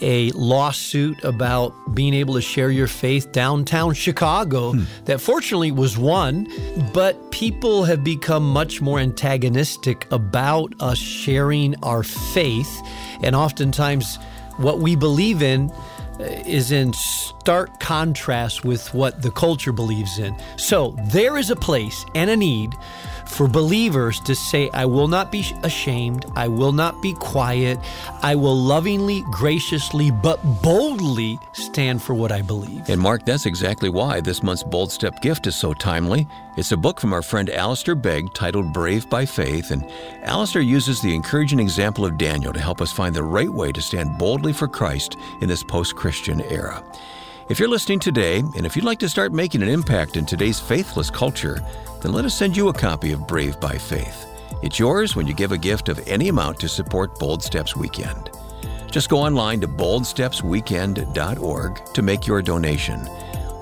a 0.00 0.32
lawsuit 0.32 1.22
about 1.22 1.72
being 1.94 2.12
able 2.12 2.34
to 2.34 2.40
share 2.40 2.72
your 2.72 2.88
faith 2.88 3.30
downtown 3.30 3.94
Chicago 3.94 4.72
hmm. 4.72 4.82
that 5.04 5.20
fortunately 5.20 5.70
was 5.70 5.96
won, 5.96 6.48
but 6.92 7.30
people 7.30 7.84
have 7.84 8.02
become 8.02 8.42
much 8.42 8.80
more 8.80 8.98
antagonistic 8.98 10.10
about 10.10 10.74
us 10.80 10.98
sharing 10.98 11.76
our 11.84 12.02
faith 12.02 12.82
and 13.22 13.36
oftentimes 13.36 14.18
what 14.58 14.78
we 14.80 14.96
believe 14.96 15.42
in 15.42 15.70
uh, 16.18 16.24
is 16.46 16.72
in 16.72 16.92
stark 16.92 17.78
contrast 17.80 18.64
with 18.64 18.92
what 18.94 19.22
the 19.22 19.30
culture 19.30 19.72
believes 19.72 20.18
in. 20.18 20.34
So 20.56 20.96
there 21.04 21.36
is 21.36 21.50
a 21.50 21.56
place 21.56 22.04
and 22.14 22.30
a 22.30 22.36
need 22.36 22.74
for 23.28 23.48
believers 23.48 24.20
to 24.20 24.34
say, 24.34 24.70
I 24.72 24.84
will 24.86 25.08
not 25.08 25.30
be 25.30 25.44
ashamed, 25.62 26.26
I 26.34 26.48
will 26.48 26.72
not 26.72 27.00
be 27.02 27.12
quiet, 27.14 27.78
I 28.22 28.34
will 28.34 28.56
lovingly, 28.56 29.24
graciously, 29.30 30.10
but 30.10 30.40
boldly 30.62 31.38
stand 31.52 32.02
for 32.02 32.14
what 32.14 32.32
I 32.32 32.42
believe. 32.42 32.88
And 32.88 33.00
Mark, 33.00 33.24
that's 33.24 33.46
exactly 33.46 33.88
why 33.88 34.20
this 34.20 34.42
month's 34.42 34.62
Bold 34.62 34.90
Step 34.90 35.20
gift 35.20 35.46
is 35.46 35.56
so 35.56 35.74
timely. 35.74 36.26
It's 36.56 36.72
a 36.72 36.76
book 36.76 37.00
from 37.00 37.12
our 37.12 37.22
friend 37.22 37.50
Alistair 37.50 37.94
Begg 37.94 38.32
titled 38.32 38.72
Brave 38.72 39.08
by 39.10 39.26
Faith, 39.26 39.70
and 39.70 39.84
Alistair 40.22 40.62
uses 40.62 41.00
the 41.00 41.14
encouraging 41.14 41.60
example 41.60 42.06
of 42.06 42.16
Daniel 42.16 42.52
to 42.52 42.60
help 42.60 42.80
us 42.80 42.92
find 42.92 43.14
the 43.14 43.22
right 43.22 43.50
way 43.50 43.72
to 43.72 43.82
stand 43.82 44.18
boldly 44.18 44.52
for 44.52 44.68
Christ 44.68 45.16
in 45.40 45.48
this 45.48 45.62
post 45.62 45.96
Christian 45.96 46.40
era. 46.42 46.82
If 47.48 47.60
you're 47.60 47.68
listening 47.68 48.00
today, 48.00 48.40
and 48.40 48.66
if 48.66 48.74
you'd 48.74 48.84
like 48.84 48.98
to 48.98 49.08
start 49.08 49.32
making 49.32 49.62
an 49.62 49.68
impact 49.68 50.16
in 50.16 50.26
today's 50.26 50.58
faithless 50.58 51.10
culture, 51.10 51.60
then 52.02 52.12
let 52.12 52.24
us 52.24 52.36
send 52.36 52.56
you 52.56 52.66
a 52.68 52.74
copy 52.74 53.12
of 53.12 53.28
Brave 53.28 53.60
by 53.60 53.78
Faith. 53.78 54.26
It's 54.64 54.80
yours 54.80 55.14
when 55.14 55.28
you 55.28 55.34
give 55.34 55.52
a 55.52 55.58
gift 55.58 55.88
of 55.88 56.02
any 56.08 56.28
amount 56.28 56.58
to 56.60 56.68
support 56.68 57.20
Bold 57.20 57.44
Steps 57.44 57.76
Weekend. 57.76 58.30
Just 58.90 59.08
go 59.08 59.18
online 59.18 59.60
to 59.60 59.68
boldstepsweekend.org 59.68 61.94
to 61.94 62.02
make 62.02 62.26
your 62.26 62.42
donation. 62.42 63.06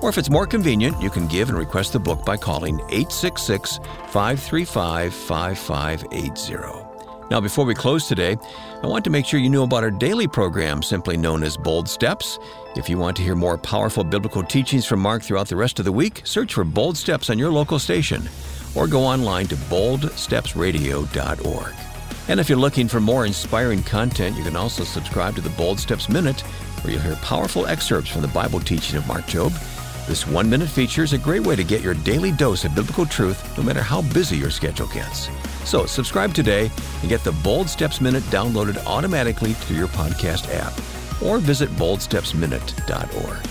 Or 0.01 0.09
if 0.09 0.17
it's 0.17 0.31
more 0.31 0.47
convenient, 0.47 0.99
you 0.99 1.11
can 1.11 1.27
give 1.27 1.49
and 1.49 1.57
request 1.57 1.93
the 1.93 1.99
book 1.99 2.25
by 2.25 2.37
calling 2.37 2.79
866 2.89 3.77
535 4.07 5.13
5580. 5.13 6.84
Now, 7.31 7.41
before 7.41 7.65
we 7.65 7.73
close 7.73 8.07
today, 8.07 8.37
I 8.83 8.87
want 8.87 9.03
to 9.05 9.09
make 9.09 9.25
sure 9.25 9.39
you 9.39 9.49
know 9.49 9.63
about 9.63 9.83
our 9.83 9.89
daily 9.89 10.27
program, 10.27 10.83
simply 10.83 11.17
known 11.17 11.41
as 11.41 11.57
Bold 11.57 11.89
Steps. 11.89 12.37
If 12.75 12.87
you 12.87 12.99
want 12.99 13.17
to 13.17 13.23
hear 13.23 13.33
more 13.33 13.57
powerful 13.57 14.03
biblical 14.03 14.43
teachings 14.43 14.85
from 14.85 14.99
Mark 14.99 15.23
throughout 15.23 15.47
the 15.47 15.55
rest 15.55 15.79
of 15.79 15.85
the 15.85 15.91
week, 15.91 16.21
search 16.23 16.53
for 16.53 16.63
Bold 16.63 16.97
Steps 16.97 17.31
on 17.31 17.39
your 17.39 17.49
local 17.49 17.79
station 17.79 18.29
or 18.75 18.85
go 18.85 19.01
online 19.01 19.47
to 19.47 19.55
boldstepsradio.org. 19.55 21.73
And 22.27 22.39
if 22.39 22.47
you're 22.47 22.59
looking 22.59 22.87
for 22.87 22.99
more 22.99 23.25
inspiring 23.25 23.81
content, 23.81 24.37
you 24.37 24.43
can 24.43 24.55
also 24.55 24.83
subscribe 24.83 25.33
to 25.35 25.41
the 25.41 25.49
Bold 25.51 25.79
Steps 25.79 26.09
Minute, 26.09 26.41
where 26.81 26.93
you'll 26.93 27.01
hear 27.01 27.15
powerful 27.17 27.65
excerpts 27.65 28.11
from 28.11 28.21
the 28.21 28.27
Bible 28.27 28.59
teaching 28.59 28.97
of 28.97 29.07
Mark 29.07 29.25
Jobe. 29.25 29.53
This 30.07 30.27
one 30.27 30.47
minute 30.47 30.69
feature 30.69 31.01
is 31.01 31.13
a 31.13 31.17
great 31.17 31.41
way 31.41 31.55
to 31.55 31.63
get 31.63 31.81
your 31.81 31.95
daily 31.95 32.31
dose 32.31 32.63
of 32.63 32.75
biblical 32.75 33.07
truth, 33.07 33.57
no 33.57 33.63
matter 33.63 33.81
how 33.81 34.03
busy 34.13 34.37
your 34.37 34.51
schedule 34.51 34.85
gets. 34.89 35.29
So, 35.67 35.87
subscribe 35.87 36.31
today 36.31 36.69
and 37.01 37.09
get 37.09 37.23
the 37.23 37.31
Bold 37.31 37.67
Steps 37.67 37.99
Minute 37.99 38.21
downloaded 38.25 38.77
automatically 38.85 39.53
through 39.53 39.77
your 39.77 39.87
podcast 39.87 40.53
app, 40.53 40.73
or 41.23 41.39
visit 41.39 41.71
boldstepsminute.org. 41.71 43.47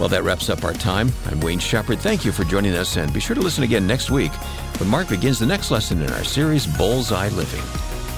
Well, 0.00 0.08
that 0.08 0.24
wraps 0.24 0.50
up 0.50 0.64
our 0.64 0.72
time. 0.72 1.12
I'm 1.26 1.38
Wayne 1.38 1.60
Shepherd. 1.60 2.00
Thank 2.00 2.24
you 2.24 2.32
for 2.32 2.42
joining 2.42 2.74
us, 2.74 2.96
and 2.96 3.12
be 3.12 3.20
sure 3.20 3.36
to 3.36 3.42
listen 3.42 3.62
again 3.62 3.86
next 3.86 4.10
week 4.10 4.32
when 4.80 4.88
Mark 4.88 5.08
begins 5.08 5.38
the 5.38 5.46
next 5.46 5.70
lesson 5.70 6.02
in 6.02 6.10
our 6.10 6.24
series, 6.24 6.66
Bullseye 6.66 7.28
Living. 7.28 7.62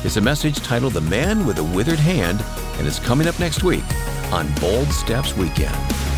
It's 0.07 0.17
a 0.17 0.23
message 0.23 0.57
titled 0.61 0.95
The 0.95 1.03
Man 1.03 1.45
with 1.45 1.59
a 1.59 1.65
Withered 1.65 1.99
Hand, 1.99 2.43
and 2.79 2.87
it's 2.87 2.99
coming 2.99 3.27
up 3.27 3.39
next 3.39 3.63
week 3.63 3.85
on 4.33 4.51
Bold 4.55 4.89
Steps 4.89 5.37
Weekend. 5.37 6.14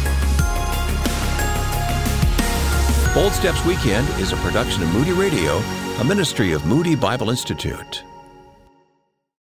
Bold 3.17 3.33
Steps 3.33 3.65
Weekend 3.65 4.07
is 4.21 4.33
a 4.33 4.37
production 4.37 4.83
of 4.83 4.91
Moody 4.91 5.13
Radio, 5.13 5.57
a 6.01 6.05
ministry 6.05 6.53
of 6.53 6.67
Moody 6.67 6.95
Bible 6.95 7.31
Institute. 7.31 8.05